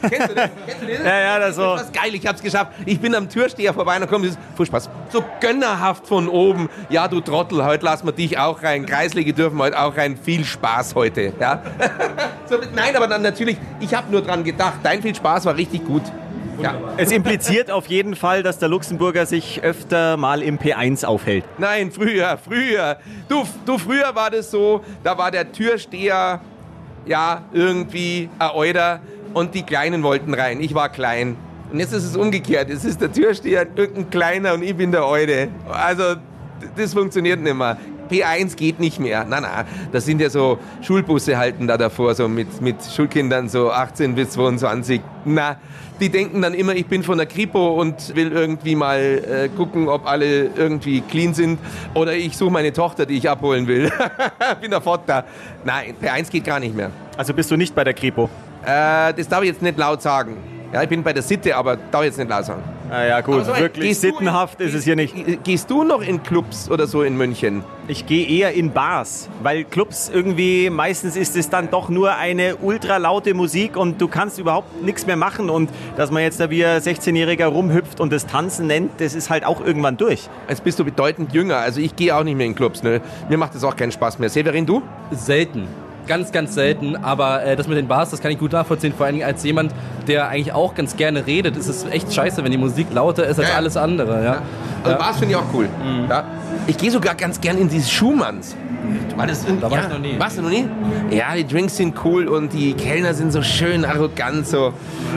Kennst 0.00 0.30
du 0.30 0.34
das? 0.34 0.50
Kennst 0.66 0.82
du 0.82 0.86
das? 0.88 1.04
Ja, 1.04 1.20
ja, 1.20 1.38
das 1.38 1.56
so. 1.56 1.74
Das 1.76 1.82
ist 1.82 1.92
geil, 1.92 2.14
ich 2.14 2.26
hab's 2.26 2.42
geschafft. 2.42 2.72
Ich 2.84 3.00
bin 3.00 3.14
am 3.14 3.28
Türsteher 3.28 3.72
vorbei 3.72 3.94
und 3.94 4.02
dann 4.02 4.10
kommt 4.10 4.24
dieses 4.24 4.38
viel 4.56 4.66
Spaß. 4.66 4.90
So 5.10 5.24
gönnerhaft 5.40 6.06
von 6.06 6.28
oben. 6.28 6.68
Ja, 6.88 7.08
du 7.08 7.20
Trottel, 7.20 7.64
heute 7.64 7.84
lassen 7.84 8.06
wir 8.06 8.12
dich 8.12 8.38
auch 8.38 8.62
rein. 8.62 8.86
Kreislige 8.86 9.32
dürfen 9.32 9.58
heute 9.58 9.78
auch 9.80 9.96
rein. 9.96 10.16
Viel 10.16 10.44
Spaß 10.44 10.94
heute. 10.94 11.32
Ja? 11.40 11.62
so, 12.46 12.56
nein, 12.74 12.96
aber 12.96 13.06
dann 13.06 13.22
natürlich, 13.22 13.56
ich 13.80 13.94
habe 13.94 14.10
nur 14.10 14.22
dran 14.22 14.44
gedacht. 14.44 14.80
Dein 14.82 15.00
viel 15.00 15.14
Spaß 15.14 15.44
war 15.46 15.56
richtig 15.56 15.84
gut. 15.84 16.02
Ja. 16.62 16.74
Es 16.96 17.12
impliziert 17.12 17.70
auf 17.70 17.86
jeden 17.86 18.16
Fall, 18.16 18.42
dass 18.42 18.58
der 18.58 18.68
Luxemburger 18.68 19.26
sich 19.26 19.62
öfter 19.62 20.16
mal 20.16 20.42
im 20.42 20.58
P1 20.58 21.04
aufhält. 21.04 21.44
Nein, 21.58 21.90
früher, 21.90 22.38
früher. 22.38 22.98
Du, 23.28 23.44
du, 23.64 23.78
früher 23.78 24.14
war 24.14 24.30
das 24.30 24.50
so, 24.50 24.82
da 25.04 25.16
war 25.18 25.30
der 25.30 25.52
Türsteher, 25.52 26.40
ja, 27.04 27.42
irgendwie 27.52 28.28
ein 28.38 28.50
Euder 28.54 29.00
und 29.34 29.54
die 29.54 29.62
Kleinen 29.62 30.02
wollten 30.02 30.34
rein. 30.34 30.60
Ich 30.60 30.74
war 30.74 30.88
klein. 30.88 31.36
Und 31.70 31.80
jetzt 31.80 31.92
ist 31.92 32.04
es 32.04 32.16
umgekehrt. 32.16 32.70
Es 32.70 32.84
ist 32.84 33.00
der 33.00 33.12
Türsteher, 33.12 33.66
irgendein 33.74 34.10
Kleiner 34.10 34.54
und 34.54 34.62
ich 34.62 34.74
bin 34.74 34.92
der 34.92 35.06
Eude. 35.06 35.48
Also, 35.68 36.14
das 36.76 36.94
funktioniert 36.94 37.40
nicht 37.40 37.56
mehr. 37.56 37.76
P1 38.08 38.56
geht 38.56 38.80
nicht 38.80 39.00
mehr. 39.00 39.26
Na, 39.28 39.40
na, 39.40 39.64
das 39.92 40.04
sind 40.04 40.20
ja 40.20 40.30
so 40.30 40.58
Schulbusse 40.82 41.36
halten 41.36 41.66
da 41.66 41.76
davor, 41.76 42.14
so 42.14 42.28
mit, 42.28 42.60
mit 42.60 42.76
Schulkindern, 42.84 43.48
so 43.48 43.70
18 43.70 44.14
bis 44.14 44.30
22. 44.30 45.00
Na, 45.24 45.56
die 46.00 46.10
denken 46.10 46.42
dann 46.42 46.54
immer, 46.54 46.74
ich 46.74 46.86
bin 46.86 47.02
von 47.02 47.16
der 47.16 47.26
Kripo 47.26 47.80
und 47.80 48.14
will 48.14 48.32
irgendwie 48.32 48.74
mal 48.74 48.98
äh, 49.00 49.48
gucken, 49.48 49.88
ob 49.88 50.06
alle 50.06 50.50
irgendwie 50.54 51.00
clean 51.00 51.32
sind. 51.34 51.58
Oder 51.94 52.14
ich 52.14 52.36
suche 52.36 52.52
meine 52.52 52.72
Tochter, 52.72 53.06
die 53.06 53.16
ich 53.16 53.28
abholen 53.28 53.66
will. 53.66 53.90
bin 54.60 54.70
der 54.70 54.80
Vater. 54.80 55.24
Nein, 55.64 55.94
P1 56.00 56.30
geht 56.30 56.44
gar 56.44 56.60
nicht 56.60 56.74
mehr. 56.74 56.90
Also 57.16 57.32
bist 57.32 57.50
du 57.50 57.56
nicht 57.56 57.74
bei 57.74 57.84
der 57.84 57.94
Kripo? 57.94 58.28
Äh, 58.62 59.14
das 59.14 59.28
darf 59.28 59.42
ich 59.42 59.48
jetzt 59.48 59.62
nicht 59.62 59.78
laut 59.78 60.02
sagen. 60.02 60.36
Ja, 60.72 60.82
ich 60.82 60.88
bin 60.88 61.02
bei 61.02 61.12
der 61.12 61.22
Sitte, 61.22 61.56
aber 61.56 61.76
darf 61.76 62.02
ich 62.02 62.08
jetzt 62.08 62.18
nicht 62.18 62.28
laut 62.28 62.44
sagen. 62.44 62.62
Ah 62.90 63.04
ja, 63.04 63.20
gut, 63.20 63.44
so, 63.44 63.56
wirklich 63.56 63.88
gehst 63.88 64.04
du 64.04 64.08
in- 64.08 64.12
sittenhaft 64.14 64.60
ist 64.60 64.74
es 64.74 64.84
hier 64.84 64.94
nicht. 64.96 65.42
Gehst 65.44 65.70
du 65.70 65.82
noch 65.82 66.00
in 66.02 66.22
Clubs 66.22 66.70
oder 66.70 66.86
so 66.86 67.02
in 67.02 67.16
München? 67.16 67.64
Ich 67.88 68.06
gehe 68.06 68.26
eher 68.26 68.52
in 68.52 68.70
Bars, 68.72 69.28
weil 69.42 69.64
Clubs 69.64 70.08
irgendwie, 70.12 70.70
meistens 70.70 71.16
ist 71.16 71.36
es 71.36 71.50
dann 71.50 71.70
doch 71.70 71.88
nur 71.88 72.14
eine 72.14 72.56
ultra 72.56 72.96
laute 72.98 73.34
Musik 73.34 73.76
und 73.76 74.00
du 74.00 74.06
kannst 74.08 74.38
überhaupt 74.38 74.82
nichts 74.82 75.06
mehr 75.06 75.16
machen 75.16 75.50
und 75.50 75.70
dass 75.96 76.10
man 76.10 76.22
jetzt 76.22 76.38
da 76.38 76.48
wie 76.50 76.64
ein 76.64 76.80
16-Jähriger 76.80 77.46
rumhüpft 77.46 77.98
und 78.00 78.12
das 78.12 78.26
Tanzen 78.26 78.66
nennt, 78.68 79.00
das 79.00 79.14
ist 79.14 79.30
halt 79.30 79.44
auch 79.44 79.60
irgendwann 79.64 79.96
durch. 79.96 80.28
Jetzt 80.48 80.62
bist 80.62 80.78
du 80.78 80.84
bedeutend 80.84 81.32
jünger. 81.34 81.56
Also 81.58 81.80
ich 81.80 81.96
gehe 81.96 82.14
auch 82.16 82.22
nicht 82.24 82.36
mehr 82.36 82.46
in 82.46 82.54
Clubs. 82.54 82.82
Ne? 82.82 83.00
Mir 83.28 83.36
macht 83.38 83.54
das 83.54 83.64
auch 83.64 83.74
keinen 83.76 83.92
Spaß 83.92 84.18
mehr. 84.20 84.28
Severin, 84.28 84.64
du? 84.66 84.82
Selten. 85.10 85.66
Ganz, 86.06 86.32
ganz 86.32 86.54
selten. 86.54 86.96
Aber 86.96 87.44
äh, 87.44 87.56
das 87.56 87.68
mit 87.68 87.76
den 87.76 87.88
Bars, 87.88 88.10
das 88.10 88.20
kann 88.20 88.30
ich 88.30 88.38
gut 88.38 88.52
nachvollziehen. 88.52 88.92
Vor 88.96 89.06
allen 89.06 89.16
Dingen 89.16 89.26
als 89.26 89.42
jemand, 89.44 89.72
der 90.06 90.28
eigentlich 90.28 90.52
auch 90.52 90.74
ganz 90.74 90.96
gerne 90.96 91.26
redet, 91.26 91.56
ist 91.56 91.68
es 91.68 91.84
echt 91.86 92.12
scheiße, 92.12 92.42
wenn 92.44 92.52
die 92.52 92.58
Musik 92.58 92.88
lauter 92.92 93.26
ist 93.26 93.38
als 93.38 93.48
Ja, 93.48 93.56
alles 93.56 93.76
andere. 93.76 94.24
Ja. 94.24 94.42
Also 94.84 94.98
Bars 94.98 95.18
finde 95.18 95.34
ich 95.34 95.36
auch 95.36 95.52
cool. 95.52 95.68
Ja. 96.08 96.24
Ich 96.66 96.78
gehe 96.78 96.90
sogar 96.90 97.14
ganz 97.14 97.40
gern 97.40 97.58
in 97.58 97.68
diese 97.68 97.90
Schumanns. 97.90 98.54
Weil 99.16 99.26
das 99.28 99.42
sind, 99.42 99.62
Da 99.62 99.70
war 99.70 99.78
ja, 99.78 99.84
ich 99.84 99.92
noch 99.92 99.98
nie. 99.98 100.18
Warst 100.18 100.38
du 100.38 100.42
noch 100.42 100.50
nie? 100.50 100.68
Ja, 101.10 101.34
die 101.34 101.46
Drinks 101.46 101.76
sind 101.76 101.94
cool 102.04 102.28
und 102.28 102.52
die 102.52 102.74
Kellner 102.74 103.14
sind 103.14 103.32
so 103.32 103.42
schön 103.42 103.84
arrogant. 103.84 104.46
So. 104.46 104.72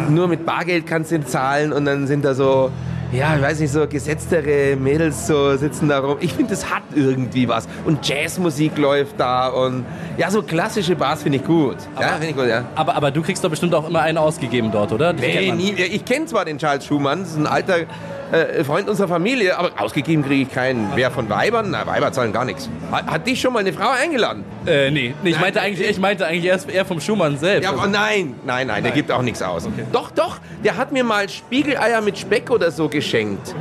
Nur 0.10 0.28
mit 0.28 0.46
Bargeld 0.46 0.88
kannst 0.88 1.12
du 1.12 1.24
zahlen 1.24 1.72
und 1.72 1.86
dann 1.86 2.08
sind 2.08 2.26
da 2.26 2.34
so 2.34 2.72
ja, 3.12 3.36
ich 3.36 3.42
weiß 3.42 3.60
nicht, 3.60 3.72
so 3.72 3.88
gesetztere 3.88 4.76
Mädels 4.76 5.28
so 5.28 5.56
sitzen 5.58 5.90
da 5.90 6.00
rum. 6.00 6.18
Ich 6.20 6.34
finde, 6.34 6.52
das 6.52 6.70
hat 6.70 6.84
irgendwie 6.94 7.48
was. 7.48 7.68
Und 7.86 8.08
Jazzmusik 8.08 8.78
läuft 8.78 9.20
da 9.20 9.48
und 9.48 9.86
ja, 10.18 10.30
so 10.30 10.44
klassische 10.44 10.96
Bars 10.96 11.24
finde 11.24 11.40
ich 11.40 11.46
gut. 11.46 11.78
ja, 12.00 12.10
finde 12.10 12.28
ich 12.28 12.36
gut, 12.36 12.48
ja. 12.48 12.66
Aber, 12.76 12.96
aber 12.96 13.12
du 13.12 13.22
kriegst 13.22 13.44
doch 13.44 13.50
bestimmt 13.50 13.74
auch 13.74 13.88
immer 13.88 14.02
einen 14.02 14.18
ausgegeben 14.18 14.72
dort, 14.72 14.92
oder? 14.92 15.14
Kennt 15.14 15.22
Nee, 15.22 15.52
nie, 15.52 15.72
ich 15.72 16.06
kenne 16.06 16.26
zwar 16.26 16.46
den 16.46 16.58
Charles 16.58 16.86
Schumann, 16.86 17.22
das 17.22 17.32
ist 17.32 17.38
ein 17.38 17.48
alter 17.48 17.86
äh, 18.32 18.64
Freund 18.64 18.90
unserer 18.90 19.08
Familie, 19.08 19.58
aber 19.58 19.72
ausgegeben 19.78 20.24
kriege 20.24 20.44
ich 20.44 20.52
keinen. 20.52 20.92
Wer 20.96 21.12
von 21.12 21.30
Weibern? 21.30 21.72
Na, 21.72 21.86
Weiber 21.88 22.12
zahlen 22.12 22.32
gar 22.32 22.46
nichts. 22.46 22.70
Hat, 22.92 23.08
hat 23.08 23.28
dich 23.28 23.42
schon 23.42 23.54
mal 23.54 23.60
eine 23.60 23.74
Frau 23.74 23.90
eingeladen? 23.90 24.44
Äh, 24.66 24.92
nee. 24.92 25.14
nee 25.24 25.30
ich, 25.30 25.36
Nein, 25.36 25.42
meinte 25.42 25.60
okay. 25.60 25.68
eigentlich, 25.68 25.90
ich 25.90 26.00
meinte 26.00 26.26
eigentlich 26.26 26.46
erst 26.46 26.70
eher 26.70 26.86
vom 26.86 27.02
Schumann 27.02 27.38
selbst. 27.38 27.64
Ja, 27.64 27.72
aber 27.72 27.88
nein, 27.88 28.36
nein, 28.46 28.68
nein, 28.68 28.84
der 28.84 28.92
gibt 28.92 29.12
auch 29.12 29.22
nichts 29.22 29.42
aus. 29.42 29.68
Doch, 29.92 30.12
doch, 30.12 30.38
der 30.64 30.78
hat 30.78 30.92
mir 30.92 31.04
mal 31.04 31.28
Spiegeleier 31.28 32.02
mit 32.02 32.18
Speck 32.18 32.52
oder 32.52 32.72
so 32.72 32.88
geschenkt. 32.88 33.56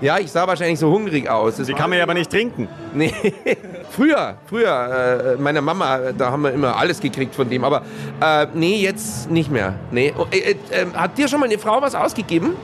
Ja, 0.00 0.18
ich 0.18 0.30
sah 0.30 0.46
wahrscheinlich 0.46 0.78
so 0.78 0.90
hungrig 0.90 1.28
aus. 1.28 1.56
Das 1.56 1.66
Die 1.66 1.72
kann 1.72 1.88
man 1.88 1.98
ja 1.98 2.04
aber 2.04 2.14
nicht 2.14 2.30
trinken. 2.30 2.68
Nee, 2.94 3.12
früher, 3.90 4.36
früher, 4.46 5.36
äh, 5.36 5.40
meiner 5.40 5.60
Mama, 5.60 6.12
da 6.16 6.30
haben 6.30 6.42
wir 6.42 6.52
immer 6.52 6.76
alles 6.76 7.00
gekriegt 7.00 7.34
von 7.34 7.48
dem, 7.48 7.64
aber 7.64 7.82
äh, 8.20 8.46
nee, 8.54 8.76
jetzt 8.76 9.30
nicht 9.30 9.50
mehr. 9.50 9.74
Nee. 9.90 10.12
Oh, 10.16 10.26
äh, 10.30 10.52
äh, 10.52 10.56
hat 10.94 11.18
dir 11.18 11.28
schon 11.28 11.40
mal 11.40 11.46
eine 11.46 11.58
Frau 11.58 11.80
was 11.80 11.94
ausgegeben? 11.94 12.56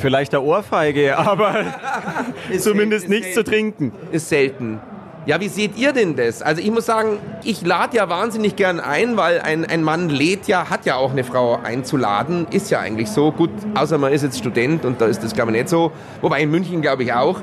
Vielleicht 0.00 0.32
der 0.32 0.42
Ohrfeige, 0.42 1.16
aber 1.16 1.64
zumindest 2.58 3.08
selten, 3.08 3.20
nichts 3.20 3.34
zu 3.34 3.44
trinken. 3.44 3.92
Ist 4.12 4.28
selten. 4.28 4.80
Ja, 5.26 5.38
wie 5.38 5.48
seht 5.48 5.76
ihr 5.76 5.92
denn 5.92 6.16
das? 6.16 6.40
Also 6.40 6.62
ich 6.62 6.70
muss 6.70 6.86
sagen, 6.86 7.18
ich 7.44 7.60
lade 7.60 7.94
ja 7.94 8.08
wahnsinnig 8.08 8.56
gern 8.56 8.80
ein, 8.80 9.18
weil 9.18 9.40
ein, 9.40 9.66
ein 9.66 9.82
Mann 9.82 10.08
lädt 10.08 10.48
ja, 10.48 10.70
hat 10.70 10.86
ja 10.86 10.96
auch 10.96 11.10
eine 11.10 11.24
Frau 11.24 11.60
einzuladen. 11.62 12.46
Ist 12.50 12.70
ja 12.70 12.80
eigentlich 12.80 13.10
so. 13.10 13.30
Gut, 13.30 13.50
außer 13.74 13.98
man 13.98 14.14
ist 14.14 14.22
jetzt 14.22 14.38
Student 14.38 14.86
und 14.86 14.98
da 14.98 15.06
ist 15.06 15.22
das 15.22 15.34
glaube 15.34 15.50
ich 15.50 15.58
nicht 15.58 15.68
so. 15.68 15.92
Wobei 16.22 16.40
in 16.40 16.50
München 16.50 16.80
glaube 16.80 17.02
ich 17.02 17.12
auch. 17.12 17.38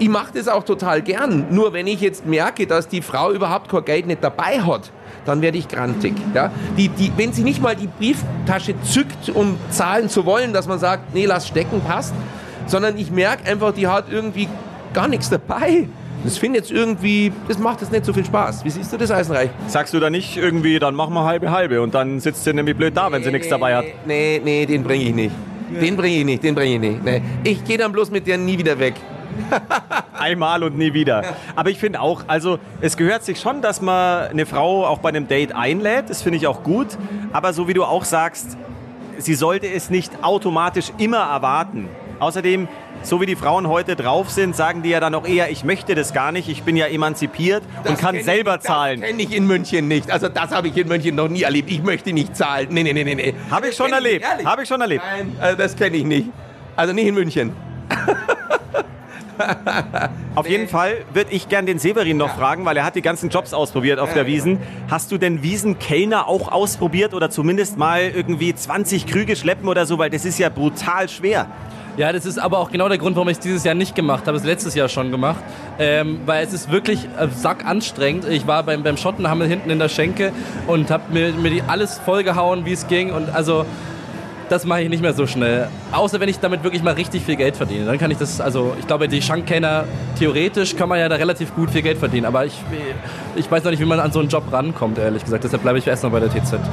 Ich 0.00 0.08
mache 0.08 0.32
das 0.34 0.48
auch 0.48 0.64
total 0.64 1.00
gern. 1.00 1.46
Nur 1.50 1.72
wenn 1.72 1.86
ich 1.86 2.00
jetzt 2.00 2.26
merke, 2.26 2.66
dass 2.66 2.88
die 2.88 3.02
Frau 3.02 3.30
überhaupt 3.30 3.70
kein 3.70 3.84
Geld 3.84 4.06
nicht 4.08 4.24
dabei 4.24 4.60
hat, 4.60 4.90
dann 5.24 5.42
werde 5.42 5.58
ich 5.58 5.68
grantig. 5.68 6.14
Ja? 6.34 6.50
Die, 6.76 6.88
die, 6.88 7.12
wenn 7.16 7.32
sie 7.32 7.44
nicht 7.44 7.62
mal 7.62 7.76
die 7.76 7.86
Brieftasche 7.86 8.74
zückt, 8.82 9.30
um 9.32 9.58
zahlen 9.70 10.08
zu 10.08 10.26
wollen, 10.26 10.52
dass 10.52 10.66
man 10.66 10.80
sagt, 10.80 11.14
nee, 11.14 11.26
lass 11.26 11.46
stecken, 11.46 11.82
passt, 11.82 12.14
sondern 12.66 12.96
ich 12.96 13.12
merke 13.12 13.48
einfach, 13.48 13.72
die 13.72 13.86
hat 13.86 14.06
irgendwie 14.10 14.48
gar 14.92 15.06
nichts 15.06 15.30
dabei. 15.30 15.86
Das 16.24 16.38
finde 16.38 16.58
jetzt 16.58 16.70
irgendwie, 16.70 17.32
das 17.48 17.58
macht 17.58 17.80
jetzt 17.80 17.90
nicht 17.90 18.04
so 18.04 18.12
viel 18.12 18.24
Spaß. 18.24 18.64
Wie 18.64 18.70
siehst 18.70 18.92
du 18.92 18.96
das, 18.96 19.10
Eisenreich? 19.10 19.50
Sagst 19.66 19.92
du 19.92 19.98
da 19.98 20.08
nicht 20.08 20.36
irgendwie, 20.36 20.78
dann 20.78 20.94
machen 20.94 21.14
wir 21.14 21.24
halbe 21.24 21.50
halbe 21.50 21.82
und 21.82 21.94
dann 21.94 22.20
sitzt 22.20 22.44
sie 22.44 22.52
nämlich 22.52 22.76
blöd 22.76 22.96
da, 22.96 23.10
wenn 23.10 23.24
sie 23.24 23.32
nichts 23.32 23.48
dabei 23.48 23.76
hat. 23.76 23.84
Nee, 24.06 24.40
nee, 24.42 24.64
den 24.66 24.84
bringe 24.84 25.04
ich 25.04 25.14
nicht. 25.14 25.34
Den 25.80 25.96
bringe 25.96 26.16
ich 26.16 26.24
nicht, 26.24 26.42
den 26.44 26.54
bringe 26.54 26.74
ich 26.74 26.80
nicht. 26.80 27.04
Nee. 27.04 27.22
Ich 27.44 27.64
gehe 27.64 27.78
dann 27.78 27.92
bloß 27.92 28.10
mit 28.10 28.26
der 28.26 28.38
nie 28.38 28.58
wieder 28.58 28.78
weg. 28.78 28.94
Einmal 30.12 30.62
und 30.62 30.76
nie 30.76 30.92
wieder. 30.92 31.24
Aber 31.56 31.70
ich 31.70 31.78
finde 31.78 32.00
auch, 32.00 32.24
also 32.26 32.58
es 32.80 32.96
gehört 32.96 33.24
sich 33.24 33.40
schon, 33.40 33.62
dass 33.62 33.80
man 33.80 34.28
eine 34.28 34.46
Frau 34.46 34.86
auch 34.86 34.98
bei 34.98 35.08
einem 35.08 35.26
Date 35.26 35.54
einlädt. 35.54 36.10
Das 36.10 36.22
finde 36.22 36.38
ich 36.38 36.46
auch 36.46 36.62
gut. 36.62 36.88
Aber 37.32 37.52
so 37.52 37.68
wie 37.68 37.74
du 37.74 37.84
auch 37.84 38.04
sagst, 38.04 38.56
sie 39.18 39.34
sollte 39.34 39.66
es 39.66 39.90
nicht 39.90 40.22
automatisch 40.22 40.92
immer 40.98 41.18
erwarten. 41.18 41.88
Außerdem, 42.18 42.68
so 43.02 43.20
wie 43.20 43.26
die 43.26 43.36
Frauen 43.36 43.68
heute 43.68 43.96
drauf 43.96 44.30
sind, 44.30 44.54
sagen 44.54 44.82
die 44.82 44.90
ja 44.90 45.00
dann 45.00 45.14
auch 45.14 45.26
eher, 45.26 45.50
ich 45.50 45.64
möchte 45.64 45.94
das 45.94 46.12
gar 46.12 46.32
nicht, 46.32 46.48
ich 46.48 46.62
bin 46.62 46.76
ja 46.76 46.86
emanzipiert 46.86 47.62
und 47.86 47.98
kann 47.98 48.22
selber 48.22 48.56
ich, 48.56 48.60
zahlen. 48.60 49.00
Das 49.00 49.10
kenne 49.10 49.22
ich 49.22 49.34
in 49.34 49.46
München 49.46 49.88
nicht. 49.88 50.10
Also 50.10 50.28
das 50.28 50.50
habe 50.52 50.68
ich 50.68 50.76
in 50.76 50.88
München 50.88 51.14
noch 51.14 51.28
nie 51.28 51.42
erlebt. 51.42 51.70
Ich 51.70 51.82
möchte 51.82 52.12
nicht 52.12 52.36
zahlen. 52.36 52.68
Nee, 52.70 52.82
nee, 52.82 52.92
nee, 52.92 53.04
nee, 53.04 53.14
nee. 53.14 53.34
Habe 53.50 53.68
ich 53.68 53.76
schon 53.76 53.90
Das 53.90 53.98
erlebt. 53.98 54.26
Habe 54.44 54.62
ich 54.62 54.68
schon 54.68 54.80
erlebt. 54.80 55.04
Nein, 55.04 55.36
also 55.40 55.56
das 55.56 55.76
kenne 55.76 55.96
ich 55.96 56.04
nicht. 56.04 56.28
Also 56.76 56.92
nicht 56.92 57.06
in 57.06 57.14
München. 57.14 57.52
Auf 60.34 60.48
jeden 60.48 60.68
Fall 60.68 60.98
würde 61.12 61.32
ich 61.32 61.48
gern 61.48 61.66
den 61.66 61.78
Severin 61.78 62.16
noch 62.16 62.36
fragen, 62.36 62.64
weil 62.64 62.76
er 62.76 62.84
hat 62.84 62.94
die 62.94 63.02
ganzen 63.02 63.28
Jobs 63.28 63.52
ausprobiert 63.52 63.98
auf 63.98 64.12
der 64.14 64.26
Wiesen. 64.26 64.58
Hast 64.88 65.10
du 65.10 65.18
denn 65.18 65.42
Wiesenkellner 65.42 66.28
auch 66.28 66.52
ausprobiert 66.52 67.14
oder 67.14 67.30
zumindest 67.30 67.76
mal 67.76 68.02
irgendwie 68.02 68.54
20 68.54 69.06
Krüge 69.06 69.36
schleppen 69.36 69.68
oder 69.68 69.86
so, 69.86 69.98
weil 69.98 70.10
das 70.10 70.24
ist 70.24 70.38
ja 70.38 70.48
brutal 70.48 71.08
schwer. 71.08 71.48
Ja, 71.98 72.10
das 72.10 72.24
ist 72.24 72.38
aber 72.38 72.58
auch 72.58 72.70
genau 72.70 72.88
der 72.88 72.96
Grund, 72.96 73.16
warum 73.16 73.28
ich 73.28 73.36
es 73.36 73.40
dieses 73.40 73.64
Jahr 73.64 73.74
nicht 73.74 73.94
gemacht 73.94 74.26
habe. 74.26 74.38
Es 74.38 74.44
letztes 74.44 74.74
Jahr 74.74 74.88
schon 74.88 75.10
gemacht. 75.10 75.42
Ähm, 75.78 76.20
weil 76.24 76.42
es 76.42 76.54
ist 76.54 76.70
wirklich 76.70 77.04
äh, 77.18 77.28
sack 77.28 77.66
anstrengend. 77.66 78.26
Ich 78.26 78.46
war 78.46 78.62
beim, 78.62 78.82
beim 78.82 78.96
Schottenhammel 78.96 79.46
hinten 79.46 79.68
in 79.68 79.78
der 79.78 79.90
Schenke 79.90 80.32
und 80.66 80.90
habe 80.90 81.12
mir, 81.12 81.32
mir 81.32 81.50
die 81.50 81.62
alles 81.62 81.98
vollgehauen, 81.98 82.64
wie 82.64 82.72
es 82.72 82.86
ging. 82.86 83.12
Und 83.12 83.28
also, 83.28 83.66
das 84.52 84.66
mache 84.66 84.82
ich 84.82 84.90
nicht 84.90 85.00
mehr 85.00 85.14
so 85.14 85.26
schnell. 85.26 85.68
Außer 85.92 86.20
wenn 86.20 86.28
ich 86.28 86.38
damit 86.38 86.62
wirklich 86.62 86.82
mal 86.82 86.92
richtig 86.92 87.22
viel 87.22 87.36
Geld 87.36 87.56
verdiene. 87.56 87.86
Dann 87.86 87.98
kann 87.98 88.10
ich 88.10 88.18
das, 88.18 88.40
also 88.40 88.76
ich 88.78 88.86
glaube, 88.86 89.08
die 89.08 89.22
Schankkenner, 89.22 89.84
theoretisch 90.18 90.76
kann 90.76 90.90
man 90.90 90.98
ja 90.98 91.08
da 91.08 91.16
relativ 91.16 91.54
gut 91.54 91.70
viel 91.70 91.80
Geld 91.80 91.96
verdienen. 91.96 92.26
Aber 92.26 92.44
ich, 92.44 92.54
ich 93.34 93.50
weiß 93.50 93.64
noch 93.64 93.70
nicht, 93.70 93.80
wie 93.80 93.86
man 93.86 93.98
an 93.98 94.12
so 94.12 94.20
einen 94.20 94.28
Job 94.28 94.44
rankommt, 94.52 94.98
ehrlich 94.98 95.24
gesagt. 95.24 95.44
Deshalb 95.44 95.62
bleibe 95.62 95.78
ich 95.78 95.86
erst 95.86 96.02
mal 96.02 96.10
bei 96.10 96.20
der 96.20 96.28
TZ. 96.28 96.58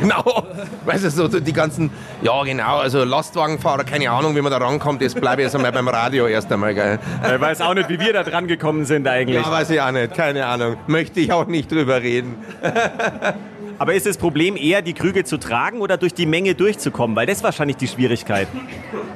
Genau. 0.00 0.44
Weißt 0.84 1.04
du, 1.04 1.10
so 1.10 1.26
so 1.28 1.40
die 1.40 1.52
ganzen, 1.52 1.90
ja 2.22 2.42
genau, 2.44 2.76
also 2.76 3.02
Lastwagenfahrer, 3.02 3.84
keine 3.84 4.10
Ahnung, 4.10 4.36
wie 4.36 4.40
man 4.40 4.52
da 4.52 4.58
rankommt, 4.58 5.02
das 5.02 5.14
bleibe 5.14 5.42
ich 5.42 5.46
jetzt 5.46 5.56
einmal 5.56 5.72
beim 5.72 5.88
Radio 5.88 6.26
erst 6.26 6.52
einmal, 6.52 6.74
gell. 6.74 6.98
Ich 7.24 7.40
weiß 7.40 7.60
auch 7.62 7.74
nicht, 7.74 7.88
wie 7.88 7.98
wir 7.98 8.12
da 8.12 8.22
dran 8.22 8.46
gekommen 8.46 8.84
sind 8.84 9.08
eigentlich. 9.08 9.42
Ja, 9.42 9.50
weiß 9.50 9.70
ich 9.70 9.80
auch 9.80 9.90
nicht, 9.90 10.14
keine 10.14 10.46
Ahnung. 10.46 10.76
Möchte 10.86 11.20
ich 11.20 11.32
auch 11.32 11.46
nicht 11.46 11.72
drüber 11.72 12.02
reden. 12.02 12.36
Aber 13.78 13.94
ist 13.94 14.06
das 14.06 14.16
Problem 14.16 14.56
eher, 14.56 14.82
die 14.82 14.94
Krüge 14.94 15.24
zu 15.24 15.38
tragen 15.38 15.80
oder 15.80 15.96
durch 15.96 16.14
die 16.14 16.26
Menge 16.26 16.54
durchzukommen? 16.54 17.16
Weil 17.16 17.26
das 17.26 17.38
ist 17.38 17.44
wahrscheinlich 17.44 17.76
die 17.76 17.88
Schwierigkeit. 17.88 18.48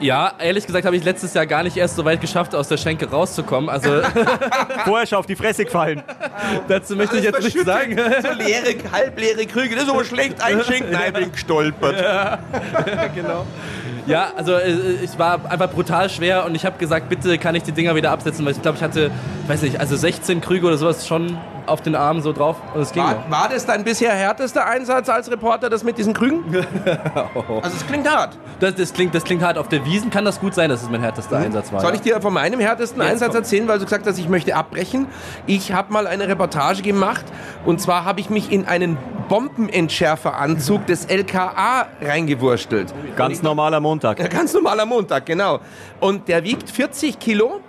Ja, 0.00 0.32
ehrlich 0.38 0.66
gesagt 0.66 0.84
habe 0.84 0.96
ich 0.96 1.04
letztes 1.04 1.34
Jahr 1.34 1.46
gar 1.46 1.62
nicht 1.62 1.76
erst 1.76 1.96
so 1.96 2.04
weit 2.04 2.20
geschafft, 2.20 2.54
aus 2.54 2.68
der 2.68 2.76
Schenke 2.76 3.10
rauszukommen. 3.10 3.70
Also 3.70 3.90
Vorher 4.84 5.06
schon 5.06 5.18
auf 5.18 5.26
die 5.26 5.36
Fresse 5.36 5.64
gefallen. 5.64 6.02
dazu 6.68 6.96
möchte 6.96 7.18
ich 7.18 7.24
jetzt 7.24 7.42
nichts 7.42 7.64
sagen. 7.64 7.96
So 7.96 8.32
leere, 8.32 8.74
halbleere 8.92 9.46
Krüge, 9.46 9.74
das 9.74 9.84
ist 9.84 9.90
aber 9.90 10.04
schlecht 10.04 10.42
einschenken. 10.42 10.92
Nein, 10.92 11.12
bin 11.12 11.32
gestolpert. 11.32 11.96
genau. 13.14 13.46
Ja, 14.06 14.32
also 14.36 14.54
äh, 14.54 14.70
es 15.04 15.18
war 15.18 15.40
einfach 15.50 15.70
brutal 15.70 16.08
schwer 16.10 16.44
und 16.46 16.54
ich 16.54 16.64
habe 16.64 16.78
gesagt, 16.78 17.08
bitte 17.08 17.38
kann 17.38 17.54
ich 17.54 17.62
die 17.62 17.72
Dinger 17.72 17.94
wieder 17.94 18.10
absetzen, 18.10 18.44
weil 18.44 18.52
ich 18.52 18.62
glaube, 18.62 18.76
ich 18.76 18.82
hatte, 18.82 19.10
ich 19.44 19.48
weiß 19.48 19.62
nicht, 19.62 19.78
also 19.78 19.96
16 19.96 20.40
Krüge 20.40 20.66
oder 20.66 20.76
sowas 20.76 21.06
schon 21.06 21.38
auf 21.70 21.80
den 21.80 21.94
Arm 21.94 22.20
so 22.20 22.32
drauf 22.32 22.56
und 22.74 22.82
es 22.82 22.92
ging 22.92 23.02
War, 23.02 23.14
noch. 23.14 23.30
war 23.30 23.48
das 23.48 23.64
dein 23.66 23.84
bisher 23.84 24.12
härtester 24.12 24.66
Einsatz 24.66 25.08
als 25.08 25.30
Reporter, 25.30 25.70
das 25.70 25.84
mit 25.84 25.98
diesen 25.98 26.12
Krügen? 26.12 26.44
Also 27.62 27.76
es 27.76 27.86
klingt 27.86 28.08
hart. 28.10 28.36
Das, 28.60 28.74
das, 28.74 28.92
klingt, 28.92 29.14
das 29.14 29.24
klingt 29.24 29.42
hart. 29.42 29.56
Auf 29.58 29.68
der 29.68 29.84
Wiesen 29.84 30.10
kann 30.10 30.24
das 30.24 30.40
gut 30.40 30.54
sein, 30.54 30.68
dass 30.70 30.82
es 30.82 30.90
mein 30.90 31.00
härtester 31.00 31.36
Einsatz 31.38 31.72
war. 31.72 31.80
Mhm. 31.80 31.84
Soll 31.86 31.94
ich 31.94 32.00
dir 32.00 32.20
von 32.20 32.32
meinem 32.32 32.60
härtesten 32.60 33.00
Jetzt 33.00 33.10
Einsatz 33.12 33.28
komm. 33.28 33.36
erzählen, 33.36 33.68
weil 33.68 33.78
du 33.78 33.84
gesagt 33.84 34.06
hast, 34.06 34.18
ich 34.18 34.28
möchte 34.28 34.54
abbrechen? 34.56 35.06
Ich 35.46 35.72
habe 35.72 35.92
mal 35.92 36.06
eine 36.06 36.28
Reportage 36.28 36.82
gemacht 36.82 37.24
und 37.64 37.80
zwar 37.80 38.04
habe 38.04 38.20
ich 38.20 38.30
mich 38.30 38.50
in 38.52 38.66
einen 38.66 38.96
Bombenentschärferanzug 39.28 40.86
des 40.86 41.06
LKA 41.06 41.86
reingewurstelt. 42.00 42.92
Ganz 43.16 43.42
normaler 43.42 43.80
Montag. 43.80 44.18
Ja, 44.18 44.28
ganz 44.28 44.52
normaler 44.52 44.86
Montag, 44.86 45.26
genau. 45.26 45.60
Und 46.00 46.28
der 46.28 46.44
wiegt 46.44 46.70
40 46.70 47.18
Kilo. 47.18 47.60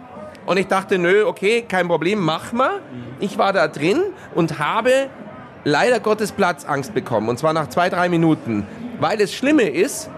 Und 0.52 0.58
ich 0.58 0.68
dachte, 0.68 0.98
nö, 0.98 1.24
okay, 1.28 1.64
kein 1.66 1.88
Problem, 1.88 2.20
mach 2.20 2.52
mal. 2.52 2.82
Ich 3.22 3.38
war 3.38 3.54
da 3.54 3.70
drin 3.70 4.02
und 4.36 4.60
habe 4.60 5.08
leider 5.64 6.02
Gottes 6.02 6.34
Platzangst 6.34 6.94
bekommen. 6.94 7.30
Und 7.30 7.40
zwar 7.40 7.54
nach 7.54 7.70
zwei, 7.70 7.88
drei 7.88 8.10
Minuten. 8.10 8.68
Weil 9.00 9.18
das 9.18 9.34
Schlimme 9.34 9.70
ist, 9.70 10.10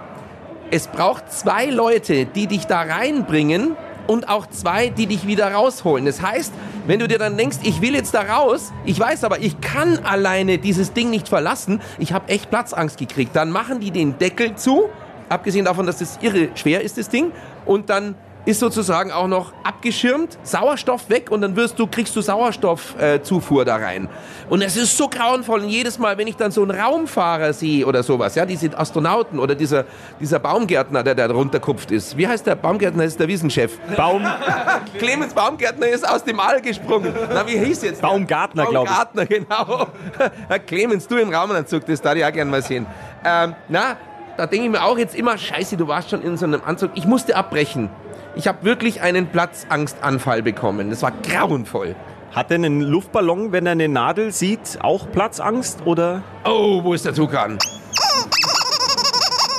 es 0.72 0.88
braucht 0.88 1.32
zwei 1.32 1.68
Leute, 1.68 2.26
die 2.26 2.48
dich 2.48 2.66
da 2.66 2.82
reinbringen 2.82 3.76
und 4.08 4.28
auch 4.28 4.48
zwei, 4.48 4.90
die 4.90 5.06
dich 5.06 5.28
wieder 5.28 5.54
rausholen. 5.54 6.08
Das 6.08 6.24
heißt, 6.24 6.52
wenn 6.88 6.98
du 6.98 7.08
dir 7.08 7.20
dann 7.20 7.38
denkst, 7.38 7.58
ich 7.62 7.82
will 7.82 7.94
jetzt 7.94 8.16
da 8.16 8.22
raus, 8.24 8.74
ich 8.86 9.00
weiß 9.00 9.26
aber, 9.26 9.38
ich 9.38 9.62
kann 9.62 10.00
alleine 10.04 10.58
dieses 10.58 10.94
Ding 10.94 11.12
nicht 11.12 11.28
verlassen, 11.28 11.80
ich 12.00 12.12
habe 12.12 12.30
echt 12.30 12.50
Platzangst 12.50 12.98
gekriegt, 12.98 13.36
dann 13.36 13.52
machen 13.52 13.82
die 13.82 13.92
den 13.92 14.18
Deckel 14.18 14.56
zu, 14.56 14.90
abgesehen 15.30 15.66
davon, 15.66 15.86
dass 15.86 16.00
das 16.00 16.18
irre 16.24 16.50
schwer 16.56 16.82
ist, 16.82 16.98
das 16.98 17.10
Ding, 17.10 17.32
und 17.66 17.92
dann 17.92 18.16
ist 18.46 18.60
sozusagen 18.60 19.12
auch 19.12 19.28
noch 19.28 19.54
abgeschirmt, 19.64 20.38
Sauerstoff 20.44 21.10
weg 21.10 21.32
und 21.32 21.42
dann 21.42 21.56
wirst 21.56 21.80
du, 21.80 21.88
kriegst 21.88 22.16
du 22.16 22.22
Sauerstoffzufuhr 22.22 23.02
äh, 23.02 23.22
Zufuhr 23.22 23.66
da 23.66 23.78
rein. 23.78 24.10
Und 24.50 24.62
es 24.62 24.76
ist 24.76 24.98
so 24.98 25.08
grauenvoll. 25.08 25.62
Und 25.62 25.70
jedes 25.70 25.98
Mal, 25.98 26.18
wenn 26.18 26.28
ich 26.28 26.36
dann 26.36 26.52
so 26.52 26.62
einen 26.62 26.72
Raumfahrer 26.72 27.54
sehe 27.54 27.86
oder 27.86 28.04
sowas, 28.04 28.36
ja, 28.36 28.46
diese 28.46 28.78
Astronauten 28.78 29.40
oder 29.40 29.56
dieser, 29.56 29.86
dieser 30.20 30.40
Baumgärtner, 30.40 31.04
der 31.04 31.16
da 31.16 31.28
runterkupft 31.28 31.92
ist. 31.92 32.18
Wie 32.18 32.28
heißt 32.28 32.46
der? 32.46 32.56
Baumgärtner 32.56 33.06
ist 33.06 33.20
der 33.20 33.28
Wiesenchef. 33.28 33.80
Baum, 33.96 34.26
Clemens 34.98 35.34
Baumgärtner 35.34 35.88
ist 35.88 36.08
aus 36.08 36.24
dem 36.24 36.40
All 36.40 36.62
gesprungen. 36.62 37.14
Na, 37.34 37.48
wie 37.48 37.58
hieß 37.58 37.84
jetzt? 37.84 38.02
Baumgartner, 38.02 38.66
glaub 38.66 38.86
ich. 38.86 38.92
Baumgartner, 38.92 39.26
genau. 39.26 39.88
Herr 40.50 40.60
Clemens, 40.60 41.08
du 41.08 41.18
im 41.18 41.34
Raumanzug, 41.34 41.86
das 41.86 42.02
darf 42.02 42.16
ich 42.16 42.26
auch 42.26 42.32
gerne 42.32 42.52
mal 42.52 42.62
sehen. 42.62 42.86
Ähm, 43.24 43.56
na, 43.70 43.96
da 44.36 44.48
denke 44.48 44.66
ich 44.66 44.72
mir 44.72 44.84
auch 44.84 44.98
jetzt 44.98 45.16
immer, 45.16 45.38
scheiße, 45.38 45.78
du 45.78 45.88
warst 45.88 46.10
schon 46.10 46.22
in 46.22 46.38
so 46.38 46.46
einem 46.46 46.62
Anzug. 46.66 46.92
Ich 46.96 47.06
musste 47.06 47.36
abbrechen. 47.36 47.90
Ich 48.36 48.48
habe 48.48 48.64
wirklich 48.64 49.02
einen 49.02 49.28
Platzangstanfall 49.28 50.42
bekommen. 50.42 50.90
Das 50.90 51.02
war 51.04 51.12
grauenvoll. 51.12 51.96
hat 52.32 52.50
denn 52.50 52.64
ein 52.66 52.82
Luftballon, 52.82 53.52
wenn 53.52 53.68
er 53.68 53.74
eine 53.74 53.88
Nadel 53.88 54.32
sieht, 54.32 54.80
auch 54.82 55.12
Platzangst 55.12 55.86
oder? 55.86 56.24
Oh, 56.46 56.84
wo 56.84 56.96
ist 56.96 57.06
der 57.06 57.14
Tukan? 57.14 57.60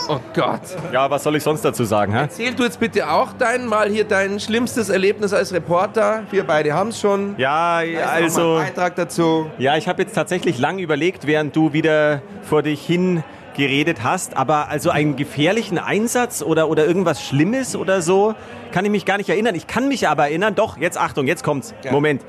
Oh 0.09 0.19
Gott. 0.35 0.61
Ja, 0.93 1.09
was 1.09 1.23
soll 1.23 1.37
ich 1.37 1.43
sonst 1.43 1.65
dazu 1.65 1.85
sagen? 1.85 2.13
Hä? 2.13 2.23
Erzähl 2.23 2.53
du 2.55 2.65
jetzt 2.65 2.79
bitte 2.81 3.09
auch 3.11 3.33
dein 3.39 3.65
mal 3.67 3.89
hier 3.89 4.05
dein 4.05 4.39
schlimmstes 4.39 4.89
Erlebnis 4.91 5.33
als 5.33 5.53
Reporter. 5.55 6.25
Wir 6.31 6.45
beide 6.45 6.75
haben 6.75 6.89
es 6.89 7.01
schon. 7.01 7.37
Ja, 7.39 7.81
Da 7.81 8.07
also. 8.09 8.57
ein 8.57 8.67
Beitrag 8.67 8.97
dazu. 8.97 9.51
Ja, 9.57 9.77
ich 9.77 9.89
habe 9.89 10.03
jetzt 10.03 10.15
tatsächlich 10.15 10.59
lang 10.59 10.79
überlegt, 10.79 11.27
während 11.27 11.55
du 11.57 11.73
wieder 11.73 12.21
vor 12.43 12.63
dich 12.63 12.85
hin 12.85 13.23
geredet 13.55 14.03
hast, 14.03 14.37
aber 14.37 14.69
also 14.69 14.91
einen 14.91 15.17
gefährlichen 15.17 15.79
Einsatz 15.79 16.43
oder, 16.43 16.69
oder 16.69 16.87
irgendwas 16.87 17.23
Schlimmes 17.23 17.77
oder 17.77 18.03
so, 18.03 18.35
kann 18.73 18.85
ich 18.85 18.91
mich 18.91 19.05
gar 19.05 19.17
nicht 19.17 19.29
erinnern. 19.29 19.55
Ich 19.55 19.67
kann 19.67 19.89
mich 19.89 20.09
aber 20.09 20.29
erinnern, 20.29 20.55
doch, 20.55 20.77
jetzt 20.79 20.99
Achtung, 20.99 21.27
jetzt 21.27 21.45
kommt's. 21.45 21.75
Ja. 21.83 21.93
Moment. 21.93 22.23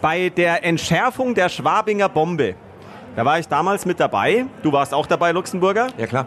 Bei 0.00 0.30
der 0.30 0.64
Entschärfung 0.64 1.34
der 1.34 1.48
Schwabinger 1.48 2.08
Bombe, 2.08 2.54
da 3.14 3.24
war 3.24 3.38
ich 3.38 3.48
damals 3.48 3.84
mit 3.84 4.00
dabei. 4.00 4.46
Du 4.62 4.72
warst 4.72 4.94
auch 4.94 5.06
dabei, 5.06 5.32
Luxemburger. 5.32 5.88
Ja 5.98 6.06
klar. 6.06 6.26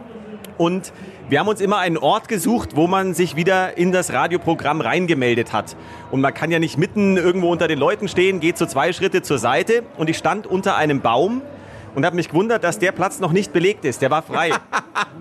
Und 0.56 0.92
wir 1.28 1.40
haben 1.40 1.48
uns 1.48 1.60
immer 1.60 1.78
einen 1.78 1.98
Ort 1.98 2.28
gesucht, 2.28 2.76
wo 2.76 2.86
man 2.86 3.12
sich 3.12 3.34
wieder 3.34 3.76
in 3.76 3.90
das 3.90 4.12
Radioprogramm 4.12 4.80
reingemeldet 4.80 5.52
hat. 5.52 5.76
Und 6.10 6.20
man 6.20 6.32
kann 6.32 6.50
ja 6.52 6.60
nicht 6.60 6.78
mitten 6.78 7.16
irgendwo 7.16 7.50
unter 7.50 7.66
den 7.66 7.78
Leuten 7.78 8.06
stehen, 8.06 8.38
geht 8.38 8.56
so 8.56 8.64
zwei 8.64 8.92
Schritte 8.92 9.22
zur 9.22 9.38
Seite. 9.38 9.82
Und 9.96 10.08
ich 10.08 10.16
stand 10.16 10.46
unter 10.46 10.76
einem 10.76 11.00
Baum 11.00 11.42
und 11.96 12.04
habe 12.04 12.14
mich 12.14 12.28
gewundert, 12.28 12.62
dass 12.62 12.78
der 12.78 12.92
Platz 12.92 13.18
noch 13.18 13.32
nicht 13.32 13.52
belegt 13.52 13.84
ist. 13.86 14.02
Der 14.02 14.10
war 14.10 14.22
frei. 14.22 14.50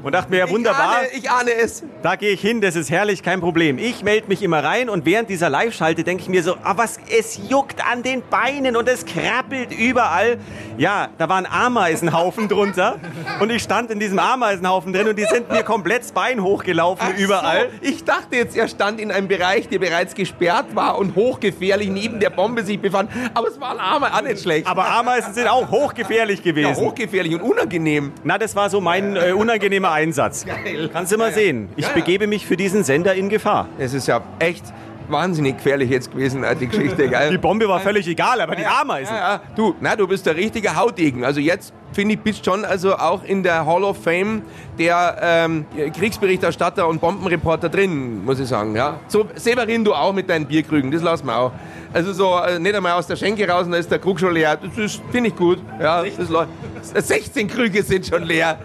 Und 0.03 0.13
dachte 0.13 0.29
mir, 0.29 0.37
ja 0.39 0.49
wunderbar, 0.49 1.03
Ich 1.13 1.29
ahne, 1.29 1.49
ich 1.49 1.51
ahne 1.55 1.63
es. 1.63 1.83
da 2.03 2.15
gehe 2.15 2.31
ich 2.31 2.41
hin, 2.41 2.61
das 2.61 2.75
ist 2.75 2.89
herrlich, 2.91 3.23
kein 3.23 3.39
Problem. 3.41 3.77
Ich 3.77 4.03
melde 4.03 4.27
mich 4.27 4.43
immer 4.43 4.63
rein 4.63 4.89
und 4.89 5.05
während 5.05 5.29
dieser 5.29 5.49
Live-Schalte 5.49 6.03
denke 6.03 6.23
ich 6.23 6.29
mir 6.29 6.43
so, 6.43 6.55
ah, 6.63 6.73
was, 6.77 6.99
es 7.09 7.39
juckt 7.49 7.85
an 7.85 8.03
den 8.03 8.21
Beinen 8.29 8.75
und 8.75 8.87
es 8.87 9.05
krabbelt 9.05 9.71
überall. 9.77 10.37
Ja, 10.77 11.09
da 11.17 11.27
war 11.29 11.37
ein 11.37 11.47
Ameisenhaufen 11.47 12.47
drunter 12.49 12.97
und 13.39 13.51
ich 13.51 13.63
stand 13.63 13.89
in 13.91 13.99
diesem 13.99 14.19
Ameisenhaufen 14.19 14.93
drin 14.93 15.07
und 15.07 15.17
die 15.17 15.25
sind 15.25 15.49
mir 15.51 15.63
komplett 15.63 16.03
das 16.03 16.11
Bein 16.11 16.43
hochgelaufen 16.43 17.15
überall. 17.17 17.69
So, 17.81 17.89
ich 17.89 18.03
dachte 18.03 18.35
jetzt, 18.35 18.55
er 18.55 18.67
stand 18.67 18.99
in 18.99 19.11
einem 19.11 19.27
Bereich, 19.27 19.67
der 19.69 19.79
bereits 19.79 20.13
gesperrt 20.13 20.75
war 20.75 20.97
und 20.97 21.15
hochgefährlich 21.15 21.89
neben 21.89 22.19
der 22.19 22.29
Bombe 22.29 22.63
sich 22.63 22.79
befand. 22.79 23.09
Aber 23.33 23.47
es 23.47 23.59
war 23.59 23.71
ein 23.71 23.79
Armer, 23.79 24.13
auch 24.13 24.21
nicht 24.21 24.41
schlecht. 24.41 24.67
Aber 24.67 24.87
Ameisen 24.87 25.33
sind 25.33 25.47
auch 25.47 25.69
hochgefährlich 25.71 26.39
ja, 26.39 26.51
gewesen. 26.51 26.75
hochgefährlich 26.75 27.33
und 27.33 27.41
unangenehm. 27.41 28.11
Na, 28.23 28.37
das 28.37 28.55
war 28.55 28.69
so 28.69 28.81
mein 28.81 29.15
äh, 29.15 29.33
unangenehmer 29.65 29.91
Einsatz. 29.91 30.45
Geil. 30.45 30.89
Kannst 30.91 31.11
du 31.11 31.17
mal 31.17 31.33
sehen. 31.33 31.69
Ich 31.75 31.83
Ja, 31.83 31.89
ja. 31.89 31.95
begebe 31.95 32.27
mich 32.27 32.45
für 32.45 32.55
diesen 32.57 32.83
Sender 32.83 33.15
in 33.15 33.29
Gefahr. 33.29 33.67
Es 33.77 33.93
ist 33.93 34.07
ja 34.07 34.21
echt 34.39 34.65
wahnsinnig 35.07 35.57
gefährlich 35.57 35.89
jetzt 35.91 36.11
gewesen, 36.11 36.43
äh, 36.43 36.55
die 36.55 36.67
Geschichte. 36.67 37.07
Geil. 37.09 37.29
Die 37.31 37.37
Bombe 37.37 37.67
war 37.67 37.79
völlig 37.79 38.07
egal, 38.07 38.41
aber 38.41 38.55
die 38.55 38.65
Ameisen. 38.65 39.13
Ja, 39.15 39.33
ja. 39.35 39.41
Du, 39.55 39.75
na, 39.79 39.95
du 39.95 40.07
bist 40.07 40.25
der 40.25 40.35
richtige 40.35 40.75
Haudegen. 40.75 41.23
Also 41.23 41.39
jetzt 41.39 41.73
finde 41.93 42.15
ich, 42.15 42.19
bist 42.21 42.43
schon 42.45 42.65
also 42.65 42.95
auch 42.95 43.23
in 43.23 43.43
der 43.43 43.65
Hall 43.65 43.83
of 43.83 44.01
Fame 44.03 44.41
der 44.79 45.17
ähm, 45.21 45.65
Kriegsberichterstatter 45.97 46.87
und 46.87 47.01
Bombenreporter 47.01 47.69
drin, 47.69 48.23
muss 48.25 48.39
ich 48.39 48.47
sagen. 48.47 48.75
Ja. 48.75 48.99
So, 49.07 49.27
Severin, 49.35 49.83
du 49.83 49.93
auch 49.93 50.11
mit 50.13 50.29
deinen 50.29 50.45
Bierkrügen, 50.45 50.91
das 50.91 51.01
lassen 51.03 51.27
wir 51.27 51.37
auch. 51.37 51.51
Also 51.93 52.11
so 52.11 52.37
äh, 52.39 52.59
nicht 52.59 52.75
einmal 52.75 52.93
aus 52.93 53.07
der 53.07 53.15
Schenke 53.15 53.47
raus 53.47 53.65
und 53.67 53.71
da 53.71 53.77
ist 53.77 53.89
der 53.91 53.99
Krug 53.99 54.19
schon 54.19 54.33
leer. 54.33 54.57
Das 54.57 54.77
ist- 54.77 55.01
finde 55.11 55.29
ich 55.29 55.35
gut. 55.35 55.59
Ja, 55.79 56.03
das 56.03 56.29
läuft. 56.29 56.49
16 56.81 57.47
Krüge 57.47 57.83
sind 57.83 58.05
schon 58.07 58.23
leer. 58.23 58.57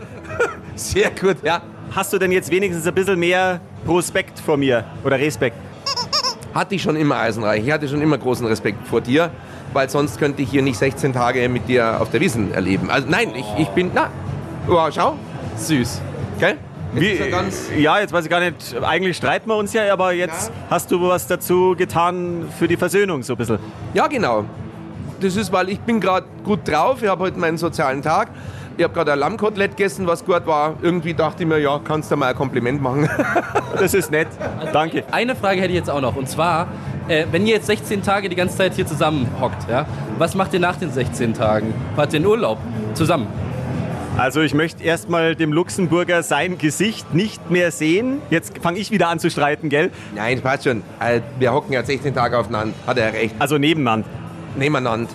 Sehr 0.80 1.10
gut, 1.10 1.36
ja. 1.42 1.60
Hast 1.94 2.12
du 2.12 2.18
denn 2.18 2.32
jetzt 2.32 2.50
wenigstens 2.50 2.86
ein 2.86 2.94
bisschen 2.94 3.18
mehr 3.18 3.60
Prospekt 3.84 4.38
vor 4.38 4.56
mir 4.56 4.84
oder 5.04 5.18
Respekt? 5.18 5.56
Hatte 6.54 6.74
ich 6.74 6.82
schon 6.82 6.96
immer 6.96 7.16
Eisenreich. 7.18 7.64
Ich 7.66 7.70
hatte 7.70 7.86
schon 7.86 8.00
immer 8.00 8.16
großen 8.18 8.46
Respekt 8.46 8.88
vor 8.88 9.00
dir, 9.00 9.30
weil 9.72 9.90
sonst 9.90 10.18
könnte 10.18 10.40
ich 10.42 10.50
hier 10.50 10.62
nicht 10.62 10.78
16 10.78 11.12
Tage 11.12 11.48
mit 11.48 11.68
dir 11.68 12.00
auf 12.00 12.10
der 12.10 12.20
Wiesen 12.20 12.52
erleben. 12.54 12.90
Also 12.90 13.06
nein, 13.10 13.32
ich, 13.34 13.44
ich 13.58 13.68
bin, 13.68 13.90
na, 13.94 14.08
oh, 14.68 14.88
schau, 14.90 15.16
Süß. 15.56 16.00
gell? 16.38 16.56
Wie, 16.92 17.20
ja, 17.80 18.00
jetzt 18.00 18.12
weiß 18.12 18.24
ich 18.24 18.30
gar 18.30 18.40
nicht, 18.40 18.74
eigentlich 18.82 19.16
streiten 19.16 19.48
wir 19.48 19.56
uns 19.56 19.72
ja, 19.72 19.92
aber 19.92 20.12
jetzt 20.12 20.48
Ja. 20.48 20.54
hast 20.70 20.90
du 20.90 21.00
was 21.02 21.26
dazu 21.28 21.76
getan 21.78 22.48
für 22.58 22.66
die 22.66 22.76
Versöhnung 22.76 23.22
so 23.22 23.34
ein 23.34 23.36
bisschen. 23.36 23.58
ja, 23.94 24.06
genau. 24.08 24.44
Das 25.20 25.36
ist, 25.36 25.52
weil 25.52 25.68
ich 25.68 25.78
bin 25.80 26.00
gerade 26.00 26.26
gut 26.42 26.66
drauf. 26.66 27.02
Ich 27.02 27.08
habe 27.08 27.24
heute 27.24 27.38
meinen 27.38 27.58
sozialen 27.58 28.00
Tag. 28.00 28.28
Ich 28.80 28.84
habe 28.84 28.94
gerade 28.94 29.12
ein 29.12 29.18
Lammkotelett 29.18 29.76
gegessen, 29.76 30.06
was 30.06 30.24
gut 30.24 30.46
war. 30.46 30.74
Irgendwie 30.80 31.12
dachte 31.12 31.42
ich 31.42 31.48
mir, 31.50 31.58
ja, 31.58 31.78
kannst 31.84 32.10
du 32.10 32.16
mal 32.16 32.28
ein 32.28 32.34
Kompliment 32.34 32.80
machen. 32.80 33.10
Das 33.78 33.92
ist 33.92 34.10
nett. 34.10 34.28
Danke. 34.72 35.04
Eine 35.10 35.36
Frage 35.36 35.60
hätte 35.60 35.68
ich 35.68 35.76
jetzt 35.76 35.90
auch 35.90 36.00
noch. 36.00 36.16
Und 36.16 36.30
zwar, 36.30 36.66
äh, 37.06 37.26
wenn 37.30 37.46
ihr 37.46 37.56
jetzt 37.56 37.66
16 37.66 38.02
Tage 38.02 38.30
die 38.30 38.36
ganze 38.36 38.56
Zeit 38.56 38.74
hier 38.74 38.86
zusammen 38.86 39.28
hockt, 39.38 39.68
ja, 39.70 39.84
was 40.16 40.34
macht 40.34 40.54
ihr 40.54 40.60
nach 40.60 40.76
den 40.76 40.90
16 40.90 41.34
Tagen? 41.34 41.74
Fahrt 41.94 42.14
ihr 42.14 42.20
in 42.20 42.26
Urlaub? 42.26 42.56
Zusammen? 42.94 43.26
Also 44.16 44.40
ich 44.40 44.54
möchte 44.54 44.82
erstmal 44.82 45.36
dem 45.36 45.52
Luxemburger 45.52 46.22
sein 46.22 46.56
Gesicht 46.56 47.14
nicht 47.14 47.50
mehr 47.50 47.70
sehen. 47.72 48.22
Jetzt 48.30 48.58
fange 48.60 48.78
ich 48.78 48.90
wieder 48.90 49.08
an 49.08 49.18
zu 49.18 49.30
streiten, 49.30 49.68
gell? 49.68 49.90
Nein, 50.14 50.40
passt 50.40 50.64
schon. 50.64 50.82
Äh, 51.00 51.20
Wir 51.38 51.52
hocken 51.52 51.74
ja 51.74 51.84
16 51.84 52.14
Tage 52.14 52.38
aufeinander. 52.38 52.74
Hat 52.86 52.96
er 52.96 53.12
recht. 53.12 53.34
Also 53.38 53.58
nebeneinander. 53.58 54.08
Nebeneinander. 54.56 55.10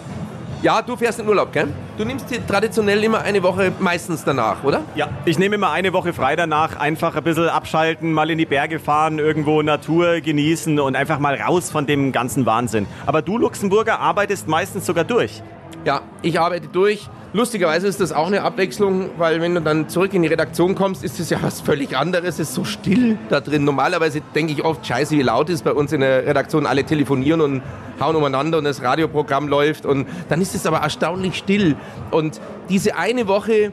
Ja, 0.62 0.84
du 0.84 0.96
fährst 0.96 1.20
in 1.20 1.28
Urlaub, 1.28 1.52
gell? 1.52 1.68
Du 1.98 2.04
nimmst 2.04 2.30
dir 2.30 2.46
traditionell 2.46 3.02
immer 3.06 3.22
eine 3.22 3.42
Woche 3.42 3.72
meistens 3.80 4.26
danach, 4.26 4.66
oder? 4.66 4.82
Ja, 4.96 5.08
ich 5.24 5.40
nehme 5.40 5.56
immer 5.56 5.72
eine 5.72 5.94
Woche 5.94 6.12
frei 6.12 6.36
danach, 6.36 6.78
einfach 6.78 7.16
ein 7.16 7.24
bisschen 7.24 7.48
abschalten, 7.48 8.12
mal 8.12 8.30
in 8.30 8.38
die 8.38 8.46
Berge 8.46 8.80
fahren, 8.80 9.18
irgendwo 9.18 9.62
Natur 9.62 10.20
genießen 10.20 10.78
und 10.82 10.98
einfach 10.98 11.20
mal 11.20 11.36
raus 11.36 11.72
von 11.72 11.86
dem 11.86 12.12
ganzen 12.12 12.46
Wahnsinn. 12.46 12.86
Aber 13.06 13.22
du, 13.22 13.38
Luxemburger, 13.38 14.02
arbeitest 14.02 14.50
meistens 14.50 14.86
sogar 14.86 15.06
durch. 15.06 15.42
Ja, 15.86 16.02
ich 16.24 16.40
arbeite 16.40 16.68
durch. 16.68 17.08
Lustigerweise 17.32 17.88
ist 17.88 18.02
das 18.02 18.12
auch 18.12 18.26
eine 18.26 18.42
Abwechslung, 18.42 19.12
weil 19.20 19.40
wenn 19.40 19.54
du 19.54 19.62
dann 19.62 19.88
zurück 19.88 20.16
in 20.16 20.24
die 20.24 20.28
Redaktion 20.28 20.74
kommst, 20.74 21.04
ist 21.04 21.20
es 21.20 21.30
ja 21.30 21.38
was 21.44 21.62
völlig 21.62 21.96
anderes. 21.96 22.36
Es 22.36 22.40
ist 22.40 22.56
so 22.56 22.64
still 22.64 23.20
da 23.30 23.40
drin. 23.40 23.66
Normalerweise 23.66 24.22
denke 24.34 24.54
ich 24.54 24.66
oft, 24.66 24.88
scheiße, 24.88 25.16
wie 25.16 25.22
laut 25.22 25.52
ist 25.52 25.64
bei 25.64 25.74
uns 25.74 25.92
in 25.92 26.00
der 26.00 26.26
Redaktion. 26.26 26.66
Alle 26.66 26.86
telefonieren 26.86 27.40
und 27.42 27.62
hauen 28.00 28.16
umeinander 28.16 28.58
und 28.58 28.64
das 28.64 28.82
Radioprogramm 28.82 29.48
läuft. 29.48 29.86
Und 29.86 30.08
dann 30.28 30.42
ist 30.42 30.56
es 30.56 30.66
aber 30.66 30.78
erstaunlich 30.78 31.36
still. 31.36 31.76
Und 32.10 32.42
diese 32.70 32.96
eine 32.96 33.28
Woche, 33.28 33.72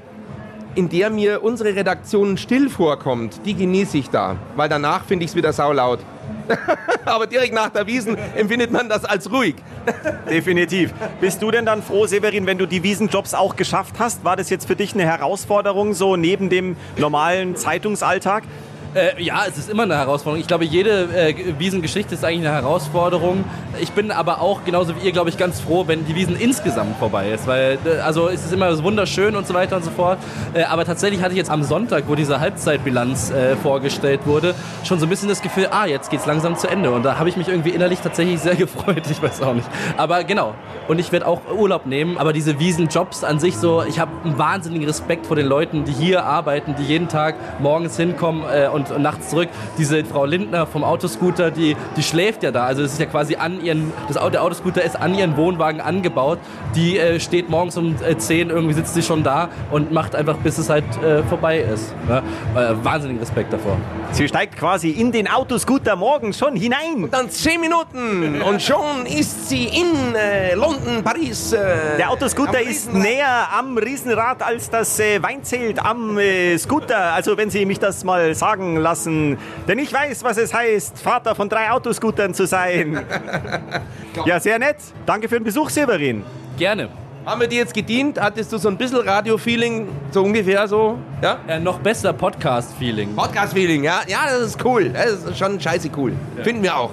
in 0.74 0.88
der 0.88 1.10
mir 1.10 1.42
unsere 1.42 1.74
Redaktion 1.74 2.36
still 2.36 2.68
vorkommt, 2.68 3.40
die 3.44 3.54
genieße 3.54 3.98
ich 3.98 4.10
da. 4.10 4.36
Weil 4.56 4.68
danach 4.68 5.04
finde 5.04 5.24
ich 5.24 5.30
es 5.32 5.36
wieder 5.36 5.52
saulaut. 5.52 6.00
aber 7.04 7.26
direkt 7.26 7.54
nach 7.54 7.68
der 7.68 7.86
Wiesen 7.86 8.16
empfindet 8.36 8.70
man 8.70 8.88
das 8.88 9.04
als 9.04 9.30
ruhig. 9.30 9.56
Definitiv. 10.30 10.92
Bist 11.20 11.42
du 11.42 11.50
denn 11.50 11.66
dann 11.66 11.82
froh, 11.82 12.06
Severin, 12.06 12.46
wenn 12.46 12.58
du 12.58 12.66
die 12.66 12.82
Wiesenjobs 12.82 13.34
auch 13.34 13.56
geschafft 13.56 13.96
hast? 13.98 14.24
War 14.24 14.36
das 14.36 14.50
jetzt 14.50 14.66
für 14.66 14.76
dich 14.76 14.94
eine 14.94 15.04
Herausforderung, 15.04 15.94
so 15.94 16.16
neben 16.16 16.48
dem 16.50 16.76
normalen 16.96 17.56
Zeitungsalltag? 17.56 18.44
Äh, 18.94 19.22
ja, 19.22 19.44
es 19.48 19.56
ist 19.56 19.70
immer 19.70 19.84
eine 19.84 19.96
Herausforderung. 19.96 20.38
Ich 20.38 20.46
glaube, 20.46 20.66
jede 20.66 21.04
äh, 21.14 21.34
Wiesengeschichte 21.58 22.14
ist 22.14 22.24
eigentlich 22.24 22.46
eine 22.46 22.56
Herausforderung. 22.56 23.44
Ich 23.80 23.92
bin 23.92 24.10
aber 24.10 24.42
auch, 24.42 24.64
genauso 24.64 24.94
wie 24.96 25.06
ihr, 25.06 25.12
glaube 25.12 25.30
ich, 25.30 25.38
ganz 25.38 25.60
froh, 25.60 25.84
wenn 25.86 26.04
die 26.04 26.14
Wiesen 26.14 26.36
insgesamt 26.36 26.98
vorbei 26.98 27.30
ist. 27.30 27.46
Weil, 27.46 27.78
äh, 27.86 28.00
also 28.00 28.28
es 28.28 28.44
ist 28.44 28.52
immer 28.52 28.82
wunderschön 28.82 29.34
und 29.34 29.46
so 29.46 29.54
weiter 29.54 29.76
und 29.76 29.84
so 29.84 29.90
fort. 29.90 30.18
Äh, 30.52 30.64
aber 30.64 30.84
tatsächlich 30.84 31.22
hatte 31.22 31.32
ich 31.32 31.38
jetzt 31.38 31.50
am 31.50 31.62
Sonntag, 31.62 32.04
wo 32.06 32.14
diese 32.14 32.38
Halbzeitbilanz 32.38 33.30
äh, 33.30 33.56
vorgestellt 33.56 34.20
wurde, 34.26 34.54
schon 34.84 34.98
so 34.98 35.06
ein 35.06 35.08
bisschen 35.08 35.30
das 35.30 35.40
Gefühl, 35.40 35.68
ah, 35.70 35.86
jetzt 35.86 36.10
geht's 36.10 36.26
langsam 36.26 36.58
zu 36.58 36.68
Ende. 36.68 36.90
Und 36.90 37.02
da 37.04 37.18
habe 37.18 37.30
ich 37.30 37.38
mich 37.38 37.48
irgendwie 37.48 37.70
innerlich 37.70 38.00
tatsächlich 38.00 38.40
sehr 38.40 38.56
gefreut. 38.56 39.04
Ich 39.10 39.22
weiß 39.22 39.40
auch 39.40 39.54
nicht. 39.54 39.68
Aber 39.96 40.22
genau. 40.24 40.54
Und 40.86 40.98
ich 40.98 41.12
werde 41.12 41.26
auch 41.26 41.40
Urlaub 41.50 41.86
nehmen. 41.86 42.18
Aber 42.18 42.34
diese 42.34 42.58
Wiesenjobs 42.58 43.24
an 43.24 43.38
sich 43.38 43.56
so, 43.56 43.82
ich 43.88 43.98
habe 43.98 44.10
einen 44.22 44.36
wahnsinnigen 44.36 44.86
Respekt 44.86 45.26
vor 45.26 45.36
den 45.36 45.46
Leuten, 45.46 45.84
die 45.84 45.92
hier 45.92 46.24
arbeiten, 46.24 46.74
die 46.78 46.84
jeden 46.84 47.08
Tag 47.08 47.36
morgens 47.58 47.96
hinkommen 47.96 48.44
äh, 48.52 48.68
und, 48.68 48.81
und 48.90 49.02
nachts 49.02 49.28
zurück. 49.28 49.48
Diese 49.78 50.04
Frau 50.04 50.24
Lindner 50.24 50.66
vom 50.66 50.84
Autoscooter, 50.84 51.50
die, 51.50 51.76
die 51.96 52.02
schläft 52.02 52.42
ja 52.42 52.50
da. 52.50 52.64
Also 52.64 52.82
es 52.82 52.92
ist 52.92 53.00
ja 53.00 53.06
quasi 53.06 53.36
an 53.36 53.64
ihren, 53.64 53.92
das 54.08 54.16
Auto, 54.16 54.30
der 54.30 54.42
Autoscooter 54.42 54.82
ist 54.82 55.00
an 55.00 55.14
ihren 55.14 55.36
Wohnwagen 55.36 55.80
angebaut. 55.80 56.38
Die 56.74 56.98
äh, 56.98 57.20
steht 57.20 57.48
morgens 57.48 57.76
um 57.76 57.94
äh, 58.06 58.16
10, 58.16 58.50
irgendwie 58.50 58.74
sitzt 58.74 58.94
sie 58.94 59.02
schon 59.02 59.22
da 59.22 59.48
und 59.70 59.92
macht 59.92 60.14
einfach, 60.14 60.36
bis 60.38 60.58
es 60.58 60.68
halt 60.68 60.84
äh, 61.02 61.22
vorbei 61.24 61.58
ist. 61.58 61.94
Ja? 62.08 62.18
Äh, 62.18 62.74
wahnsinnigen 62.82 63.20
Respekt 63.20 63.52
davor. 63.52 63.76
Sie 64.12 64.26
steigt 64.28 64.56
quasi 64.56 64.90
in 64.90 65.12
den 65.12 65.28
Autoscooter 65.28 65.96
morgens 65.96 66.38
schon 66.38 66.56
hinein. 66.56 67.08
Dann 67.10 67.30
10 67.30 67.60
Minuten 67.60 68.42
und 68.42 68.60
schon 68.62 69.06
ist 69.06 69.48
sie 69.48 69.64
in 69.64 70.14
äh, 70.14 70.54
London, 70.54 71.02
Paris. 71.02 71.52
Äh, 71.52 71.96
Der 71.98 72.10
Autoscooter 72.10 72.60
ist 72.60 72.92
näher 72.92 73.48
am 73.56 73.76
Riesenrad 73.78 74.42
als 74.42 74.70
das 74.70 74.98
äh, 75.00 75.22
Weinzelt 75.22 75.84
am 75.84 76.18
äh, 76.18 76.56
Scooter. 76.58 77.12
Also 77.12 77.36
wenn 77.36 77.50
Sie 77.50 77.64
mich 77.64 77.78
das 77.78 78.04
mal 78.04 78.34
sagen 78.34 78.71
lassen. 78.76 79.38
Denn 79.68 79.78
ich 79.78 79.92
weiß, 79.92 80.24
was 80.24 80.36
es 80.36 80.52
heißt, 80.52 81.00
Vater 81.00 81.34
von 81.34 81.48
drei 81.48 81.70
Autoscootern 81.70 82.34
zu 82.34 82.46
sein. 82.46 83.04
ja, 84.26 84.40
sehr 84.40 84.58
nett. 84.58 84.76
Danke 85.06 85.28
für 85.28 85.36
den 85.36 85.44
Besuch, 85.44 85.70
Severin. 85.70 86.22
Gerne. 86.56 86.88
Haben 87.24 87.40
wir 87.40 87.46
dir 87.46 87.58
jetzt 87.58 87.72
gedient? 87.72 88.20
Hattest 88.20 88.52
du 88.52 88.58
so 88.58 88.68
ein 88.68 88.76
bisschen 88.76 88.98
Radio-Feeling? 88.98 89.86
So 90.10 90.24
ungefähr 90.24 90.66
so? 90.66 90.98
Ja? 91.22 91.38
Äh, 91.46 91.60
noch 91.60 91.78
besser 91.78 92.12
Podcast-Feeling. 92.12 93.14
Podcast-Feeling, 93.14 93.84
ja? 93.84 94.00
Ja, 94.08 94.24
das 94.26 94.40
ist 94.40 94.64
cool. 94.64 94.88
Das 94.88 95.24
ist 95.24 95.38
schon 95.38 95.60
scheiße 95.60 95.88
cool. 95.96 96.14
Finden 96.42 96.64
wir 96.64 96.76
auch. 96.76 96.90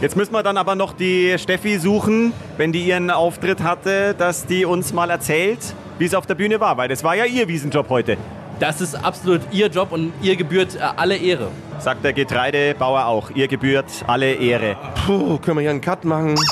Jetzt 0.00 0.16
müssen 0.16 0.32
wir 0.32 0.42
dann 0.42 0.56
aber 0.56 0.74
noch 0.74 0.92
die 0.92 1.36
Steffi 1.38 1.78
suchen, 1.78 2.32
wenn 2.56 2.72
die 2.72 2.86
ihren 2.86 3.10
Auftritt 3.10 3.62
hatte, 3.62 4.14
dass 4.18 4.46
die 4.46 4.64
uns 4.64 4.92
mal 4.92 5.10
erzählt, 5.10 5.60
wie 5.98 6.06
es 6.06 6.14
auf 6.14 6.26
der 6.26 6.34
Bühne 6.34 6.58
war. 6.58 6.76
Weil 6.76 6.88
das 6.88 7.04
war 7.04 7.14
ja 7.14 7.24
ihr 7.24 7.46
Wiesenjob 7.46 7.88
heute. 7.88 8.16
Das 8.60 8.80
ist 8.80 8.94
absolut 8.94 9.42
ihr 9.52 9.68
Job 9.68 9.92
und 9.92 10.12
ihr 10.22 10.36
gebührt 10.36 10.76
äh, 10.76 10.80
alle 10.96 11.16
Ehre. 11.16 11.50
Sagt 11.78 12.04
der 12.04 12.12
Getreidebauer 12.12 13.06
auch. 13.06 13.30
Ihr 13.30 13.48
gebührt 13.48 13.86
alle 14.06 14.34
Ehre. 14.34 14.76
Puh, 15.06 15.38
können 15.38 15.58
wir 15.58 15.62
hier 15.62 15.70
einen 15.70 15.80
Cut 15.80 16.04
machen? 16.04 16.34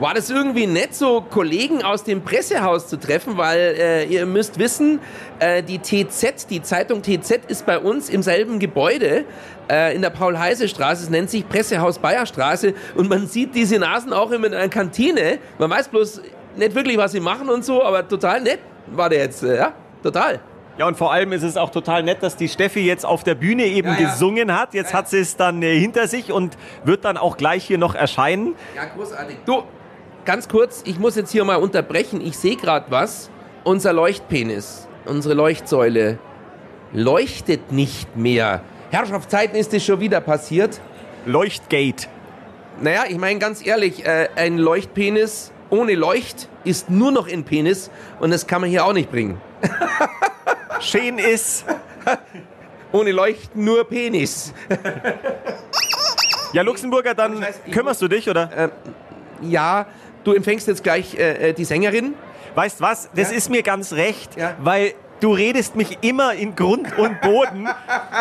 War 0.00 0.14
das 0.14 0.30
irgendwie 0.30 0.66
nett, 0.66 0.94
so 0.94 1.20
Kollegen 1.20 1.82
aus 1.82 2.04
dem 2.04 2.22
Pressehaus 2.22 2.88
zu 2.88 2.98
treffen, 2.98 3.36
weil 3.36 3.74
äh, 3.78 4.04
ihr 4.06 4.24
müsst 4.24 4.58
wissen, 4.58 4.98
äh, 5.40 5.62
die 5.62 5.78
TZ, 5.78 6.48
die 6.48 6.62
Zeitung 6.62 7.02
TZ 7.02 7.40
ist 7.48 7.66
bei 7.66 7.78
uns 7.78 8.08
im 8.08 8.22
selben 8.22 8.58
Gebäude 8.58 9.26
äh, 9.70 9.94
in 9.94 10.00
der 10.00 10.08
Paul-Heise-Straße. 10.08 11.04
Es 11.04 11.10
nennt 11.10 11.28
sich 11.28 11.46
Pressehaus 11.46 11.98
Bayerstraße 11.98 12.72
und 12.94 13.10
man 13.10 13.26
sieht 13.26 13.54
diese 13.54 13.78
Nasen 13.78 14.14
auch 14.14 14.30
immer 14.30 14.46
in 14.46 14.54
einer 14.54 14.70
Kantine. 14.70 15.38
Man 15.58 15.68
weiß 15.68 15.88
bloß 15.88 16.22
nicht 16.56 16.74
wirklich, 16.74 16.96
was 16.96 17.12
sie 17.12 17.20
machen 17.20 17.50
und 17.50 17.62
so, 17.62 17.84
aber 17.84 18.08
total 18.08 18.40
nett 18.40 18.60
war 18.92 19.08
der 19.08 19.20
jetzt, 19.20 19.42
äh, 19.42 19.56
ja, 19.56 19.72
total. 20.02 20.40
Ja, 20.78 20.86
und 20.86 20.96
vor 20.96 21.12
allem 21.12 21.32
ist 21.32 21.42
es 21.42 21.56
auch 21.56 21.70
total 21.70 22.02
nett, 22.02 22.22
dass 22.22 22.36
die 22.36 22.48
Steffi 22.48 22.80
jetzt 22.80 23.04
auf 23.04 23.22
der 23.22 23.34
Bühne 23.34 23.64
eben 23.66 23.88
Ja, 23.88 23.98
ja. 24.00 24.10
gesungen 24.10 24.58
hat. 24.58 24.72
Jetzt 24.72 24.94
hat 24.94 25.08
sie 25.10 25.18
es 25.18 25.36
dann 25.36 25.62
äh, 25.62 25.78
hinter 25.78 26.06
sich 26.08 26.32
und 26.32 26.56
wird 26.84 27.04
dann 27.04 27.16
auch 27.18 27.36
gleich 27.36 27.64
hier 27.64 27.76
noch 27.76 27.94
erscheinen. 27.94 28.54
Ja, 28.74 28.84
großartig. 28.86 29.36
Du, 29.44 29.64
ganz 30.24 30.48
kurz, 30.48 30.82
ich 30.86 30.98
muss 30.98 31.16
jetzt 31.16 31.32
hier 31.32 31.44
mal 31.44 31.56
unterbrechen. 31.56 32.20
Ich 32.22 32.38
sehe 32.38 32.56
gerade 32.56 32.86
was. 32.88 33.28
Unser 33.62 33.92
Leuchtpenis, 33.92 34.88
unsere 35.04 35.34
Leuchtsäule, 35.34 36.18
leuchtet 36.94 37.72
nicht 37.72 38.16
mehr. 38.16 38.62
Herrschaftszeiten 38.90 39.56
ist 39.58 39.74
das 39.74 39.84
schon 39.84 40.00
wieder 40.00 40.22
passiert. 40.22 40.80
Leuchtgate. 41.26 42.06
Naja, 42.80 43.02
ich 43.06 43.18
meine 43.18 43.38
ganz 43.38 43.64
ehrlich, 43.66 44.06
äh, 44.06 44.28
ein 44.36 44.56
Leuchtpenis 44.56 45.52
ohne 45.70 45.94
Leucht 45.94 46.48
ist 46.64 46.90
nur 46.90 47.10
noch 47.12 47.28
ein 47.28 47.44
Penis 47.44 47.90
und 48.20 48.30
das 48.30 48.46
kann 48.46 48.60
man 48.60 48.70
hier 48.70 48.84
auch 48.84 48.92
nicht 48.92 49.10
bringen. 49.10 49.40
Schön 50.80 51.18
ist. 51.18 51.64
Ohne 52.92 53.12
Leucht 53.12 53.54
nur 53.56 53.84
Penis. 53.88 54.52
Ja, 56.52 56.62
Luxemburger, 56.62 57.14
dann 57.14 57.46
kümmerst 57.70 58.02
du 58.02 58.08
dich, 58.08 58.28
oder? 58.28 58.72
Ja, 59.40 59.86
du 60.24 60.32
empfängst 60.32 60.66
jetzt 60.66 60.82
gleich 60.82 61.14
äh, 61.14 61.50
äh, 61.50 61.52
die 61.52 61.64
Sängerin. 61.64 62.14
Weißt 62.56 62.80
was? 62.80 63.08
Das 63.14 63.30
Ja? 63.30 63.36
ist 63.36 63.50
mir 63.50 63.62
ganz 63.62 63.92
recht, 63.92 64.36
Ja. 64.36 64.56
weil 64.60 64.94
du 65.20 65.32
redest 65.32 65.76
mich 65.76 65.98
immer 66.02 66.34
in 66.34 66.56
Grund 66.56 66.96
und 66.98 67.20
Boden. 67.20 67.68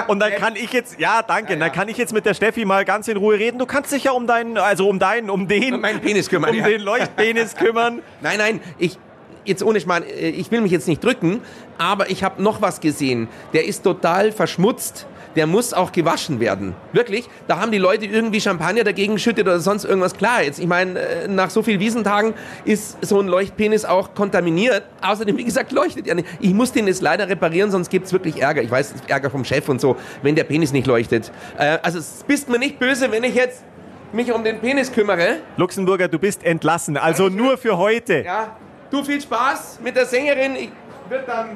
und 0.07 0.19
dann 0.19 0.31
kann 0.33 0.55
ich 0.55 0.71
jetzt, 0.73 0.99
ja, 0.99 1.21
danke, 1.21 1.57
dann 1.57 1.71
kann 1.71 1.87
ich 1.87 1.97
jetzt 1.97 2.13
mit 2.13 2.25
der 2.25 2.33
Steffi 2.33 2.65
mal 2.65 2.85
ganz 2.85 3.07
in 3.07 3.17
Ruhe 3.17 3.39
reden. 3.39 3.59
Du 3.59 3.65
kannst 3.65 3.91
dich 3.91 4.03
ja 4.03 4.11
um 4.11 4.27
deinen, 4.27 4.57
also 4.57 4.87
um 4.87 4.99
deinen, 4.99 5.29
um 5.29 5.47
den, 5.47 5.75
Um 5.75 5.81
meinen 5.81 5.99
Penis 5.99 6.29
kümmern, 6.29 6.51
um 6.51 6.57
ja. 6.57 6.67
den 6.67 6.81
Leuchtpenis 6.81 7.55
kümmern. 7.55 8.01
Nein, 8.21 8.37
nein, 8.37 8.61
ich 8.77 8.97
jetzt 9.45 9.63
ohne 9.63 9.79
Schmarrn, 9.79 10.03
äh, 10.03 10.29
ich 10.29 10.51
will 10.51 10.61
mich 10.61 10.71
jetzt 10.71 10.87
nicht 10.87 11.03
drücken, 11.03 11.41
aber 11.77 12.09
ich 12.09 12.23
habe 12.23 12.41
noch 12.41 12.61
was 12.61 12.81
gesehen. 12.81 13.27
Der 13.53 13.65
ist 13.65 13.83
total 13.83 14.31
verschmutzt. 14.31 15.07
Der 15.39 15.47
muss 15.47 15.73
auch 15.73 15.93
gewaschen 15.93 16.41
werden. 16.41 16.75
Wirklich? 16.91 17.29
Da 17.47 17.61
haben 17.61 17.71
die 17.71 17.77
Leute 17.77 18.05
irgendwie 18.05 18.41
Champagner 18.41 18.83
dagegen 18.83 19.13
geschüttet 19.13 19.47
oder 19.47 19.61
sonst 19.61 19.85
irgendwas. 19.85 20.13
Klar, 20.13 20.43
jetzt, 20.43 20.59
ich 20.59 20.67
meine, 20.67 20.99
äh, 20.99 21.27
nach 21.29 21.49
so 21.49 21.63
vielen 21.63 21.79
Wiesentagen 21.79 22.33
ist 22.65 22.97
so 22.99 23.21
ein 23.21 23.27
Leuchtpenis 23.29 23.85
auch 23.85 24.13
kontaminiert. 24.13 24.83
Außerdem, 25.01 25.37
wie 25.37 25.45
gesagt, 25.45 25.71
leuchtet 25.71 26.07
er 26.07 26.15
nicht. 26.15 26.27
Ich 26.41 26.53
muss 26.53 26.73
den 26.73 26.87
jetzt 26.87 27.01
leider 27.01 27.29
reparieren, 27.29 27.71
sonst 27.71 27.89
gibt's 27.89 28.11
wirklich 28.11 28.41
Ärger. 28.41 28.61
Ich 28.61 28.69
weiß, 28.69 28.95
Ärger 29.07 29.29
vom 29.29 29.45
Chef 29.45 29.69
und 29.69 29.79
so, 29.79 29.95
wenn 30.23 30.35
der 30.35 30.43
Penis 30.43 30.73
nicht 30.73 30.87
leuchtet. 30.87 31.31
Äh, 31.57 31.77
also, 31.83 31.99
es 31.99 32.25
bist 32.27 32.49
mir 32.49 32.59
nicht 32.59 32.77
böse, 32.77 33.09
wenn 33.09 33.23
ich 33.23 33.35
jetzt 33.35 33.63
mich 34.11 34.33
um 34.33 34.43
den 34.43 34.59
Penis 34.59 34.91
kümmere. 34.91 35.37
Luxemburger, 35.55 36.09
du 36.09 36.19
bist 36.19 36.43
entlassen, 36.43 36.97
also 36.97 37.29
nur 37.29 37.57
für 37.57 37.77
heute. 37.77 38.23
Ja, 38.25 38.57
du 38.91 39.05
viel 39.05 39.21
Spaß 39.21 39.79
mit 39.81 39.95
der 39.95 40.05
Sängerin. 40.05 40.57
Ich 40.57 40.71
würde 41.07 41.23
dann 41.25 41.51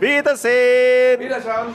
Wiedersehen! 0.00 1.20
wieder 1.20 1.42
schauen. 1.42 1.74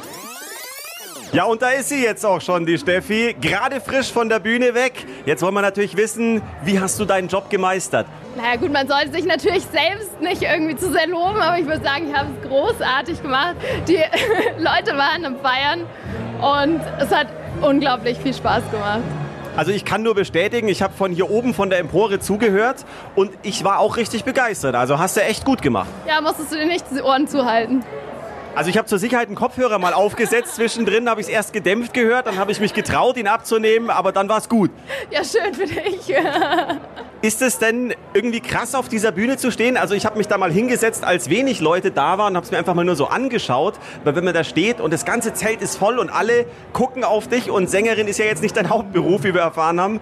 Ja, 1.32 1.46
und 1.46 1.62
da 1.62 1.70
ist 1.70 1.90
sie 1.90 2.04
jetzt 2.04 2.26
auch 2.26 2.42
schon, 2.42 2.66
die 2.66 2.78
Steffi. 2.78 3.36
Gerade 3.40 3.82
frisch 3.82 4.12
von 4.12 4.30
der 4.30 4.40
Bühne 4.40 4.74
weg. 4.74 5.06
Jetzt 5.26 5.42
wollen 5.42 5.54
wir 5.54 5.62
natürlich 5.62 5.98
wissen, 5.98 6.42
wie 6.64 6.80
hast 6.80 7.00
du 7.00 7.06
deinen 7.06 7.28
Job 7.28 7.50
gemeistert? 7.50 8.08
Naja 8.38 8.56
gut, 8.58 8.72
man 8.72 8.88
sollte 8.88 9.12
sich 9.12 9.26
natürlich 9.26 9.64
selbst 9.64 10.22
nicht 10.22 10.42
irgendwie 10.42 10.76
zu 10.76 10.92
sehr 10.92 11.08
loben, 11.08 11.40
aber 11.40 11.58
ich 11.58 11.66
würde 11.66 11.84
sagen, 11.84 12.10
ich 12.10 12.16
habe 12.16 12.30
es 12.42 12.50
großartig 12.50 13.22
gemacht. 13.22 13.56
Die 13.88 13.96
Leute 14.58 14.98
waren 14.98 15.26
am 15.26 15.38
Feiern 15.40 15.82
und 16.42 16.82
es 17.00 17.14
hat 17.14 17.28
unglaublich 17.62 18.18
viel 18.18 18.34
Spaß 18.34 18.64
gemacht. 18.72 19.02
Also 19.56 19.72
ich 19.72 19.86
kann 19.86 20.04
nur 20.04 20.16
bestätigen, 20.16 20.68
ich 20.68 20.82
habe 20.82 20.94
von 20.94 21.14
hier 21.14 21.30
oben 21.30 21.54
von 21.54 21.70
der 21.70 21.80
Empore 21.80 22.20
zugehört 22.20 22.86
und 23.16 23.32
ich 23.42 23.64
war 23.64 23.80
auch 23.80 23.96
richtig 23.96 24.26
begeistert. 24.26 24.76
Also 24.76 25.00
hast 25.00 25.16
du 25.16 25.22
echt 25.22 25.46
gut 25.46 25.62
gemacht. 25.62 25.88
Ja, 26.06 26.20
musstest 26.20 26.52
du 26.52 26.58
dir 26.58 26.66
nicht 26.66 26.84
die 26.92 27.02
Ohren 27.02 27.26
zuhalten. 27.28 27.84
Also 28.56 28.70
ich 28.70 28.78
habe 28.78 28.88
zur 28.88 29.00
Sicherheit 29.00 29.28
einen 29.28 29.36
Kopfhörer 29.36 29.80
mal 29.80 29.94
aufgesetzt. 29.94 30.56
Zwischendrin 30.56 31.10
habe 31.10 31.20
ich 31.20 31.28
es 31.28 31.34
erst 31.34 31.52
gedämpft 31.52 31.94
gehört, 31.94 32.26
dann 32.26 32.38
habe 32.38 32.54
ich 32.54 32.62
mich 32.62 32.74
getraut, 32.74 33.18
ihn 33.18 33.28
abzunehmen, 33.28 33.90
aber 33.90 34.14
dann 34.14 34.30
war 34.30 34.38
es 34.38 34.48
gut. 34.48 34.72
Ja, 35.12 35.24
schön 35.26 35.54
für 35.54 35.66
dich. 35.66 36.16
Ist 37.22 37.42
es 37.42 37.58
denn 37.58 37.94
irgendwie 38.14 38.40
krass, 38.40 38.76
auf 38.76 38.88
dieser 38.88 39.12
Bühne 39.12 39.36
zu 39.38 39.52
stehen? 39.52 39.78
Also 39.78 39.96
ich 39.96 40.06
habe 40.06 40.18
mich 40.18 40.28
da 40.28 40.38
mal 40.38 40.52
hingesetzt, 40.52 41.04
als 41.04 41.30
wenig 41.30 41.60
Leute 41.60 41.92
da 41.92 42.18
waren, 42.18 42.36
habe 42.36 42.46
es 42.46 42.52
mir 42.52 42.58
einfach 42.58 42.76
mal 42.76 42.86
nur 42.86 42.96
so 42.96 43.08
angeschaut. 43.08 43.74
Weil 44.04 44.16
wenn 44.16 44.24
man 44.24 44.34
da 44.34 44.44
steht 44.44 44.80
und 44.80 44.94
das 44.94 45.06
ganze 45.06 45.34
Zelt 45.34 45.62
ist 45.62 45.76
voll 45.76 46.00
und 46.00 46.10
alle 46.10 46.46
gucken 46.72 47.04
auf 47.04 47.28
dich 47.28 47.50
und 47.50 47.70
Sängerin 47.70 48.08
ist 48.08 48.20
ja 48.20 48.26
jetzt 48.26 48.42
nicht 48.42 48.56
dein 48.56 48.70
Hauptberuf, 48.76 49.24
wie 49.24 49.34
wir 49.34 49.42
erfahren 49.42 49.82
haben, 49.82 50.00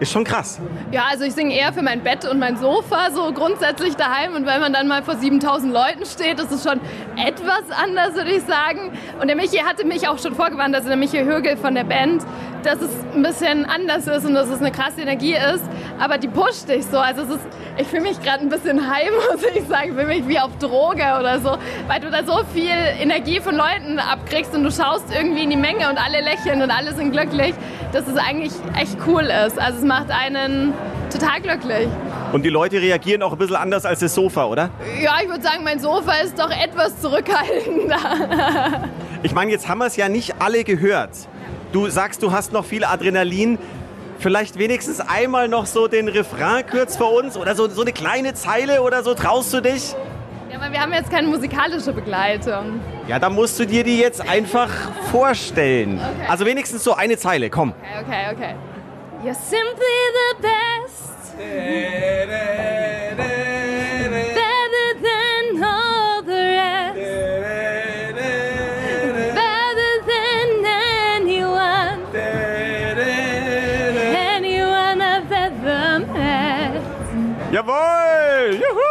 ist 0.00 0.10
schon 0.12 0.24
krass. 0.24 0.60
Ja, 0.90 1.04
also 1.10 1.24
ich 1.24 1.34
singe 1.34 1.54
eher 1.54 1.72
für 1.72 1.82
mein 1.82 2.02
Bett 2.02 2.24
und 2.24 2.38
mein 2.38 2.56
Sofa, 2.56 3.10
so 3.12 3.32
grundsätzlich 3.32 3.94
daheim. 3.94 4.34
Und 4.34 4.46
wenn 4.46 4.60
man 4.60 4.72
dann 4.72 4.88
mal 4.88 5.02
vor 5.02 5.16
7000 5.16 5.72
Leuten 5.72 6.06
steht, 6.06 6.40
ist 6.40 6.50
es 6.50 6.62
schon 6.64 6.80
etwas 7.16 7.70
anders, 7.70 7.91
würde 7.94 8.30
ich 8.32 8.42
sagen. 8.42 8.92
Und 9.20 9.28
der 9.28 9.36
Michi 9.36 9.58
hatte 9.58 9.84
mich 9.84 10.08
auch 10.08 10.18
schon 10.18 10.34
vorgewarnt, 10.34 10.74
also 10.74 10.88
der 10.88 10.96
Michi 10.96 11.18
Högel 11.18 11.56
von 11.56 11.74
der 11.74 11.84
Band, 11.84 12.22
dass 12.62 12.80
es 12.80 12.90
ein 13.14 13.22
bisschen 13.22 13.66
anders 13.66 14.06
ist 14.06 14.24
und 14.24 14.34
dass 14.34 14.48
es 14.48 14.60
eine 14.60 14.70
krasse 14.70 15.02
Energie 15.02 15.34
ist. 15.34 15.64
Aber 15.98 16.18
die 16.18 16.28
pusht 16.28 16.68
dich 16.68 16.86
so. 16.86 16.98
Also 16.98 17.22
ist, 17.22 17.40
ich 17.76 17.86
fühle 17.86 18.02
mich 18.02 18.20
gerade 18.22 18.40
ein 18.40 18.48
bisschen 18.48 18.90
heim, 18.90 19.12
muss 19.32 19.42
ich 19.54 19.66
sagen. 19.66 19.90
Ich 19.90 19.94
fühle 19.94 20.06
mich 20.06 20.28
wie 20.28 20.38
auf 20.38 20.56
Droge 20.58 21.04
oder 21.18 21.40
so, 21.40 21.56
weil 21.88 22.00
du 22.00 22.10
da 22.10 22.24
so 22.24 22.44
viel 22.52 22.70
Energie 23.00 23.40
von 23.40 23.56
Leuten 23.56 23.98
abkriegst 23.98 24.54
und 24.54 24.64
du 24.64 24.70
schaust 24.70 25.04
irgendwie 25.14 25.44
in 25.44 25.50
die 25.50 25.56
Menge 25.56 25.88
und 25.88 25.98
alle 25.98 26.20
lächeln 26.20 26.62
und 26.62 26.70
alle 26.70 26.94
sind 26.94 27.12
glücklich, 27.12 27.54
dass 27.92 28.06
es 28.06 28.16
eigentlich 28.16 28.52
echt 28.80 28.96
cool 29.06 29.22
ist. 29.22 29.58
Also 29.58 29.78
es 29.78 29.84
macht 29.84 30.10
einen 30.10 30.72
total 31.12 31.40
glücklich. 31.40 31.88
Und 32.32 32.44
die 32.44 32.48
Leute 32.48 32.80
reagieren 32.80 33.22
auch 33.22 33.32
ein 33.32 33.38
bisschen 33.38 33.56
anders 33.56 33.84
als 33.84 34.00
das 34.00 34.14
Sofa, 34.14 34.46
oder? 34.46 34.70
Ja, 35.02 35.16
ich 35.22 35.28
würde 35.28 35.42
sagen, 35.42 35.64
mein 35.64 35.78
Sofa 35.80 36.12
ist 36.24 36.38
doch 36.38 36.50
etwas 36.50 37.00
zurückhaltender. 37.00 37.98
Ich 39.24 39.32
meine, 39.32 39.52
jetzt 39.52 39.68
haben 39.68 39.78
wir 39.78 39.86
es 39.86 39.94
ja 39.94 40.08
nicht 40.08 40.34
alle 40.40 40.64
gehört. 40.64 41.10
Du 41.70 41.88
sagst, 41.88 42.24
du 42.24 42.32
hast 42.32 42.52
noch 42.52 42.64
viel 42.64 42.84
Adrenalin. 42.84 43.56
Vielleicht 44.18 44.58
wenigstens 44.58 44.98
einmal 44.98 45.46
noch 45.46 45.66
so 45.66 45.86
den 45.86 46.08
Refrain 46.08 46.64
kurz 46.68 46.96
vor 46.96 47.12
uns 47.12 47.36
oder 47.36 47.54
so, 47.54 47.68
so 47.68 47.82
eine 47.82 47.92
kleine 47.92 48.34
Zeile 48.34 48.82
oder 48.82 49.04
so. 49.04 49.14
Traust 49.14 49.54
du 49.54 49.60
dich? 49.60 49.94
Ja, 50.50 50.58
aber 50.58 50.72
wir 50.72 50.80
haben 50.80 50.92
jetzt 50.92 51.08
keine 51.10 51.28
musikalische 51.28 51.92
Begleitung. 51.92 52.80
Ja, 53.06 53.20
dann 53.20 53.34
musst 53.34 53.60
du 53.60 53.64
dir 53.64 53.84
die 53.84 53.98
jetzt 53.98 54.28
einfach 54.28 54.68
vorstellen. 55.12 56.00
Okay. 56.00 56.26
Also 56.28 56.44
wenigstens 56.44 56.82
so 56.82 56.94
eine 56.94 57.16
Zeile, 57.16 57.48
komm. 57.48 57.74
Okay, 58.00 58.26
okay, 58.32 58.34
okay. 58.34 58.54
You're 59.24 59.34
simply 59.34 60.00
the 60.18 60.34
best. 60.42 61.36
Better 64.34 64.94
than 65.00 65.62
all 65.62 66.22
the 66.22 66.32
rest. 66.32 66.96
Better 69.36 69.94
than 70.10 70.66
anyone. 70.66 71.98
Anyone 74.34 75.00
I've 75.00 75.30
ever 75.30 76.00
met. 76.00 76.82
Jawohl! 77.52 78.58
Juhu! 78.58 78.90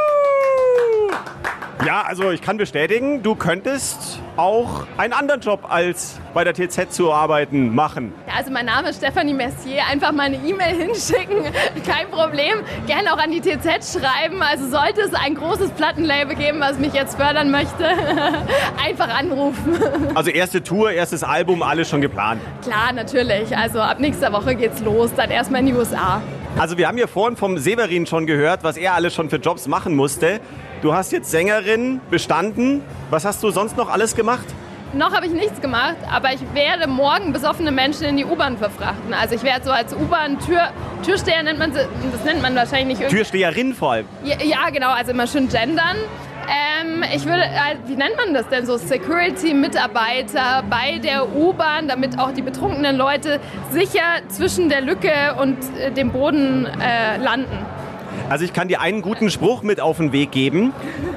Ja, 1.85 2.03
also 2.03 2.31
ich 2.31 2.41
kann 2.41 2.55
bestätigen, 2.55 3.21
du 3.21 3.35
könntest 3.35 4.20
auch 4.41 4.87
einen 4.97 5.13
anderen 5.13 5.41
Job 5.41 5.67
als 5.69 6.19
bei 6.33 6.43
der 6.43 6.53
TZ 6.53 6.91
zu 6.91 7.13
arbeiten 7.13 7.75
machen. 7.75 8.13
Also 8.35 8.51
mein 8.51 8.65
Name 8.65 8.89
ist 8.89 8.97
Stefanie 8.97 9.33
Messier. 9.33 9.83
Einfach 9.89 10.11
mal 10.11 10.23
eine 10.23 10.37
E-Mail 10.37 10.75
hinschicken. 10.75 11.43
Kein 11.85 12.09
Problem. 12.09 12.63
Gerne 12.87 13.13
auch 13.13 13.17
an 13.17 13.31
die 13.31 13.41
TZ 13.41 13.99
schreiben. 13.99 14.41
Also 14.41 14.67
sollte 14.67 15.01
es 15.01 15.13
ein 15.13 15.35
großes 15.35 15.71
Plattenlabel 15.71 16.35
geben, 16.35 16.59
was 16.59 16.79
mich 16.79 16.93
jetzt 16.93 17.17
fördern 17.17 17.51
möchte, 17.51 17.85
einfach 18.83 19.09
anrufen. 19.09 19.79
Also 20.15 20.29
erste 20.29 20.61
Tour, 20.61 20.91
erstes 20.91 21.23
Album, 21.23 21.63
alles 21.63 21.89
schon 21.89 22.01
geplant. 22.01 22.41
Klar, 22.63 22.91
natürlich. 22.93 23.55
Also 23.55 23.79
ab 23.79 23.99
nächster 23.99 24.33
Woche 24.33 24.55
geht's 24.55 24.81
los. 24.81 25.11
Dann 25.15 25.31
erstmal 25.31 25.61
in 25.61 25.67
die 25.67 25.73
USA. 25.73 26.21
Also 26.57 26.77
wir 26.77 26.87
haben 26.87 26.97
ja 26.97 27.07
vorhin 27.07 27.37
vom 27.37 27.57
Severin 27.57 28.05
schon 28.05 28.27
gehört, 28.27 28.63
was 28.63 28.77
er 28.77 28.93
alles 28.93 29.15
schon 29.15 29.29
für 29.29 29.37
Jobs 29.37 29.67
machen 29.67 29.95
musste. 29.95 30.39
Du 30.81 30.93
hast 30.93 31.11
jetzt 31.11 31.31
Sängerin 31.31 32.01
bestanden. 32.09 32.81
Was 33.09 33.25
hast 33.25 33.41
du 33.41 33.51
sonst 33.51 33.77
noch 33.77 33.89
alles 33.89 34.15
gemacht? 34.15 34.45
Noch 34.93 35.13
habe 35.13 35.25
ich 35.25 35.31
nichts 35.31 35.61
gemacht, 35.61 35.95
aber 36.11 36.33
ich 36.33 36.41
werde 36.53 36.87
morgen 36.87 37.31
besoffene 37.31 37.71
Menschen 37.71 38.03
in 38.03 38.17
die 38.17 38.25
U-Bahn 38.25 38.57
verfrachten. 38.57 39.13
Also 39.13 39.35
ich 39.35 39.43
werde 39.43 39.63
so 39.63 39.71
als 39.71 39.95
U-Bahn-Tür, 39.95 40.69
Türsteher 41.01 41.41
nennt 41.43 41.59
man 41.59 41.71
sie, 41.71 41.79
das 42.11 42.25
nennt 42.25 42.41
man 42.41 42.53
wahrscheinlich 42.55 42.87
nicht 42.87 42.99
irgendwie. 42.99 43.15
Türsteherin 43.15 43.73
vor 43.73 43.93
allem. 43.93 44.05
Ja, 44.25 44.35
ja, 44.43 44.69
genau, 44.69 44.89
also 44.89 45.11
immer 45.11 45.27
schön 45.27 45.47
gendern. 45.47 45.95
Ähm, 46.47 47.03
ich 47.13 47.25
würde, 47.25 47.43
äh, 47.43 47.75
wie 47.85 47.95
nennt 47.95 48.17
man 48.17 48.33
das 48.33 48.47
denn 48.49 48.65
so? 48.65 48.77
Security-Mitarbeiter 48.77 50.63
bei 50.69 50.99
der 50.99 51.35
U-Bahn, 51.35 51.87
damit 51.87 52.19
auch 52.19 52.31
die 52.31 52.41
betrunkenen 52.41 52.95
Leute 52.95 53.39
sicher 53.71 54.21
zwischen 54.27 54.69
der 54.69 54.81
Lücke 54.81 55.35
und 55.39 55.57
äh, 55.79 55.91
dem 55.91 56.11
Boden 56.11 56.65
äh, 56.65 57.17
landen. 57.17 57.57
Also 58.29 58.45
ich 58.45 58.53
kann 58.53 58.67
dir 58.67 58.81
einen 58.81 59.01
guten 59.01 59.29
Spruch 59.29 59.61
mit 59.61 59.79
auf 59.79 59.97
den 59.97 60.11
Weg 60.11 60.31
geben. 60.31 60.73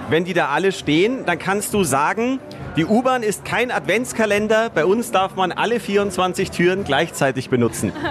Wenn 0.09 0.25
die 0.25 0.35
da 0.35 0.49
alle 0.49 0.73
stehen, 0.73 1.25
dann 1.25 1.39
kannst 1.39 1.73
du 1.75 1.85
sagen, 1.85 2.41
die 2.77 2.85
U-Bahn 2.85 3.23
ist 3.23 3.45
kein 3.45 3.71
Adventskalender. 3.71 4.69
Bei 4.71 4.85
uns 4.85 5.13
darf 5.13 5.37
man 5.37 5.53
alle 5.53 5.79
24 5.79 6.51
Türen 6.51 6.85
gleichzeitig 6.85 7.51
benutzen. 7.51 7.93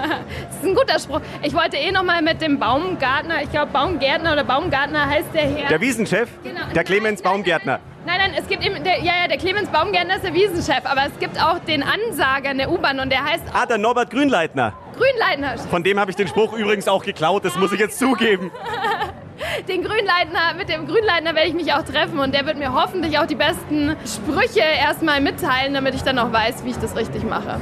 Das 0.48 0.56
ist 0.56 0.64
ein 0.64 0.74
guter 0.74 0.98
Spruch. 0.98 1.20
Ich 1.42 1.54
wollte 1.54 1.76
eh 1.76 1.92
noch 1.92 2.02
mal 2.02 2.22
mit 2.22 2.40
dem 2.40 2.58
Baumgartner, 2.58 3.42
ich 3.42 3.50
glaube 3.50 3.70
Baumgärtner 3.72 4.32
oder 4.32 4.42
Baumgartner 4.42 5.06
heißt 5.08 5.28
der 5.34 5.42
Herr. 5.42 5.68
Der 5.68 5.80
Wiesenchef? 5.80 6.28
Genau. 6.42 6.60
Der 6.74 6.82
Clemens 6.82 7.20
Nein, 7.20 7.24
nein, 7.24 7.32
Baumgärtner. 7.32 7.80
Nein, 8.06 8.18
nein, 8.18 8.32
es 8.38 8.48
gibt 8.48 8.64
eben, 8.64 8.82
der, 8.82 8.98
ja, 9.00 9.12
ja, 9.22 9.28
der 9.28 9.36
Clemens 9.36 9.68
Baumgärtner 9.68 10.16
ist 10.16 10.24
der 10.24 10.32
Wiesenchef, 10.34 10.84
aber 10.84 11.02
es 11.06 11.18
gibt 11.18 11.40
auch 11.42 11.58
den 11.60 11.82
Ansager 11.82 12.50
in 12.50 12.58
der 12.58 12.70
U-Bahn 12.70 13.00
und 13.00 13.10
der 13.10 13.22
heißt 13.24 13.42
Ah, 13.52 13.66
der 13.66 13.78
Norbert 13.78 14.10
Grünleitner. 14.10 14.72
Grünleitner. 14.96 15.58
Von 15.70 15.82
dem 15.82 16.00
habe 16.00 16.10
ich 16.10 16.16
den 16.16 16.28
Spruch 16.28 16.52
übrigens 16.54 16.88
auch 16.88 17.04
geklaut, 17.04 17.44
das 17.44 17.56
muss 17.56 17.72
ich 17.72 17.80
jetzt 17.80 17.98
zugeben. 17.98 18.50
Den 19.68 19.82
Grünleitner, 19.82 20.54
mit 20.56 20.68
dem 20.68 20.86
Grünleitner 20.86 21.34
werde 21.34 21.48
ich 21.48 21.54
mich 21.54 21.72
auch 21.72 21.82
treffen 21.82 22.18
und 22.18 22.34
der 22.34 22.44
wird 22.46 22.58
mir 22.58 22.72
hoffentlich 22.72 23.18
auch 23.18 23.26
die 23.26 23.34
besten 23.34 23.96
Sprüche 24.04 24.60
erstmal 24.60 25.20
mitteilen, 25.20 25.74
damit 25.74 25.94
ich 25.94 26.02
dann 26.02 26.18
auch 26.18 26.32
weiß, 26.32 26.64
wie 26.64 26.70
ich 26.70 26.78
das 26.78 26.96
richtig 26.96 27.24
mache. 27.24 27.60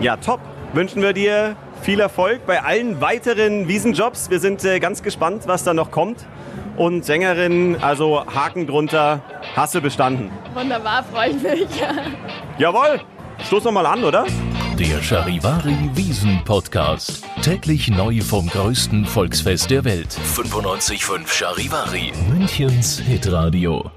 Ja, 0.00 0.16
top. 0.16 0.40
Wünschen 0.72 1.00
wir 1.00 1.12
dir 1.12 1.56
viel 1.82 2.00
Erfolg 2.00 2.46
bei 2.46 2.62
allen 2.62 3.00
weiteren 3.00 3.68
Wiesenjobs. 3.68 4.30
Wir 4.30 4.40
sind 4.40 4.64
äh, 4.64 4.80
ganz 4.80 5.02
gespannt, 5.02 5.44
was 5.46 5.64
da 5.64 5.72
noch 5.72 5.90
kommt. 5.90 6.26
Und 6.76 7.04
Sängerin, 7.04 7.76
also 7.80 8.24
Haken 8.26 8.66
drunter, 8.66 9.20
Hasse 9.54 9.80
bestanden. 9.80 10.30
Wunderbar, 10.52 11.04
freue 11.04 11.30
ich 11.30 11.42
mich. 11.42 11.68
Jawohl, 12.58 13.00
stoß 13.46 13.64
noch 13.64 13.72
mal 13.72 13.86
an, 13.86 14.04
oder? 14.04 14.26
Der 14.78 15.02
Charivari 15.02 15.90
Wiesen 15.94 16.44
Podcast. 16.44 17.24
Täglich 17.40 17.88
neu 17.88 18.20
vom 18.20 18.46
größten 18.46 19.06
Volksfest 19.06 19.70
der 19.70 19.84
Welt. 19.84 20.14
95.5 20.36 21.26
Charivari. 21.26 22.12
Münchens 22.28 22.98
Hitradio. 22.98 23.90